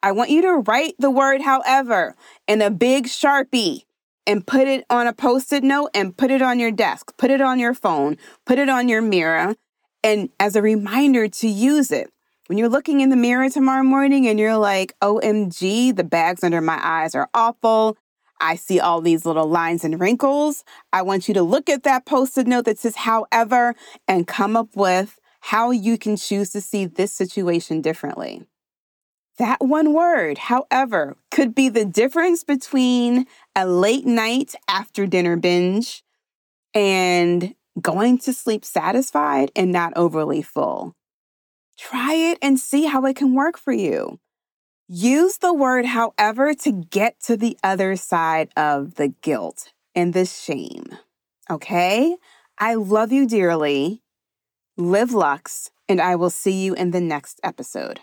I 0.04 0.12
want 0.12 0.30
you 0.30 0.42
to 0.42 0.56
write 0.56 0.96
the 1.00 1.10
word 1.10 1.42
however 1.42 2.18
in 2.50 2.62
a 2.62 2.70
big 2.70 3.06
sharpie 3.06 3.86
and 4.30 4.46
put 4.46 4.68
it 4.68 4.86
on 4.92 5.08
a 5.08 5.14
post 5.14 5.52
it 5.52 5.64
note 5.64 5.90
and 5.96 6.16
put 6.16 6.30
it 6.30 6.40
on 6.40 6.60
your 6.60 6.70
desk, 6.70 7.18
put 7.18 7.32
it 7.32 7.42
on 7.42 7.58
your 7.58 7.74
phone, 7.74 8.16
put 8.46 8.60
it 8.60 8.70
on 8.70 8.88
your 8.88 9.02
mirror, 9.02 9.56
and 10.04 10.30
as 10.40 10.56
a 10.56 10.62
reminder 10.62 11.28
to 11.28 11.48
use 11.48 11.92
it. 11.92 12.12
When 12.46 12.60
you're 12.60 12.70
looking 12.70 13.02
in 13.02 13.10
the 13.10 13.16
mirror 13.16 13.50
tomorrow 13.50 13.84
morning 13.84 14.28
and 14.28 14.40
you're 14.40 14.58
like, 14.58 14.94
OMG, 15.02 15.96
the 15.96 16.04
bags 16.04 16.44
under 16.44 16.62
my 16.62 16.80
eyes 16.80 17.16
are 17.16 17.28
awful. 17.34 17.98
I 18.40 18.56
see 18.56 18.80
all 18.80 19.02
these 19.02 19.26
little 19.26 19.48
lines 19.48 19.84
and 19.84 20.00
wrinkles. 20.00 20.64
I 20.94 21.02
want 21.02 21.28
you 21.28 21.34
to 21.34 21.42
look 21.42 21.68
at 21.68 21.82
that 21.84 22.06
post 22.06 22.38
it 22.38 22.46
note 22.46 22.66
that 22.66 22.78
says, 22.78 22.98
however, 22.98 23.74
and 24.08 24.28
come 24.28 24.56
up 24.56 24.76
with 24.76 25.20
how 25.40 25.72
you 25.72 25.98
can 25.98 26.18
choose 26.18 26.52
to 26.52 26.62
see 26.62 26.86
this 26.86 27.12
situation 27.12 27.82
differently. 27.82 28.46
That 29.40 29.62
one 29.62 29.94
word, 29.94 30.38
however, 30.38 31.16
could 31.32 31.56
be 31.56 31.70
the 31.70 31.86
difference 31.86 32.44
between 32.44 33.26
a 33.56 33.66
late 33.66 34.06
night 34.06 34.54
after 34.68 35.08
dinner 35.08 35.38
binge 35.38 36.04
and 36.74 37.56
going 37.82 38.18
to 38.20 38.34
sleep 38.34 38.66
satisfied 38.66 39.50
and 39.56 39.72
not 39.72 39.94
overly 39.96 40.42
full. 40.42 40.94
Try 41.78 42.16
it 42.16 42.38
and 42.42 42.60
see 42.60 42.86
how 42.86 43.06
it 43.06 43.16
can 43.16 43.34
work 43.34 43.58
for 43.58 43.72
you. 43.72 44.20
Use 44.90 45.38
the 45.38 45.54
word, 45.54 45.86
however, 45.86 46.54
to 46.56 46.72
get 46.74 47.22
to 47.22 47.38
the 47.38 47.58
other 47.64 47.96
side 47.96 48.50
of 48.58 48.96
the 48.96 49.08
guilt 49.22 49.72
and 49.96 50.14
the 50.14 50.26
shame. 50.26 50.98
Okay? 51.50 52.18
I 52.58 52.74
love 52.74 53.14
you 53.14 53.26
dearly. 53.26 54.02
Live 54.76 55.14
Lux, 55.14 55.72
and 55.88 56.02
I 56.02 56.18
will 56.18 56.30
see 56.30 56.66
you 56.66 56.74
in 56.74 56.92
the 56.92 57.00
next 57.00 57.40
episode. 57.42 58.02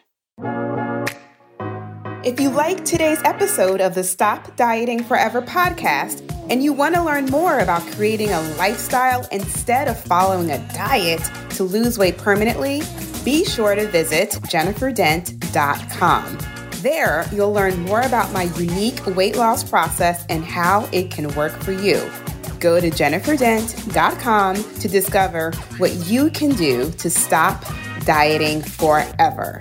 If 2.27 2.41
you 2.41 2.51
like 2.51 2.85
today's 2.85 3.23
episode 3.23 3.81
of 3.81 3.95
the 3.95 4.03
Stop 4.03 4.57
Dieting 4.57 5.05
Forever 5.05 5.41
podcast 5.41 6.29
and 6.51 6.61
you 6.61 6.73
want 6.73 6.97
to 6.97 7.05
learn 7.05 7.27
more 7.27 7.61
about 7.61 7.83
creating 7.93 8.33
a 8.33 8.41
lifestyle 8.57 9.29
instead 9.31 9.87
of 9.87 9.97
following 9.97 10.51
a 10.51 10.59
diet 10.75 11.23
to 11.51 11.63
lose 11.63 11.99
weight 11.99 12.19
permanently, 12.19 12.83
be 13.25 13.45
sure 13.45 13.77
to 13.77 13.87
visit 13.87 14.31
jenniferdent.com. 14.31 16.39
There, 16.83 17.25
you'll 17.31 17.53
learn 17.53 17.79
more 17.83 18.01
about 18.01 18.33
my 18.33 18.53
unique 18.57 19.07
weight 19.15 19.37
loss 19.37 19.63
process 19.63 20.27
and 20.29 20.45
how 20.45 20.89
it 20.91 21.13
can 21.13 21.33
work 21.37 21.53
for 21.53 21.71
you. 21.71 22.11
Go 22.59 22.81
to 22.81 22.91
jenniferdent.com 22.91 24.57
to 24.81 24.89
discover 24.89 25.53
what 25.79 25.95
you 26.09 26.31
can 26.31 26.51
do 26.57 26.91
to 26.91 27.09
stop 27.09 27.65
dieting 28.05 28.63
forever. 28.63 29.61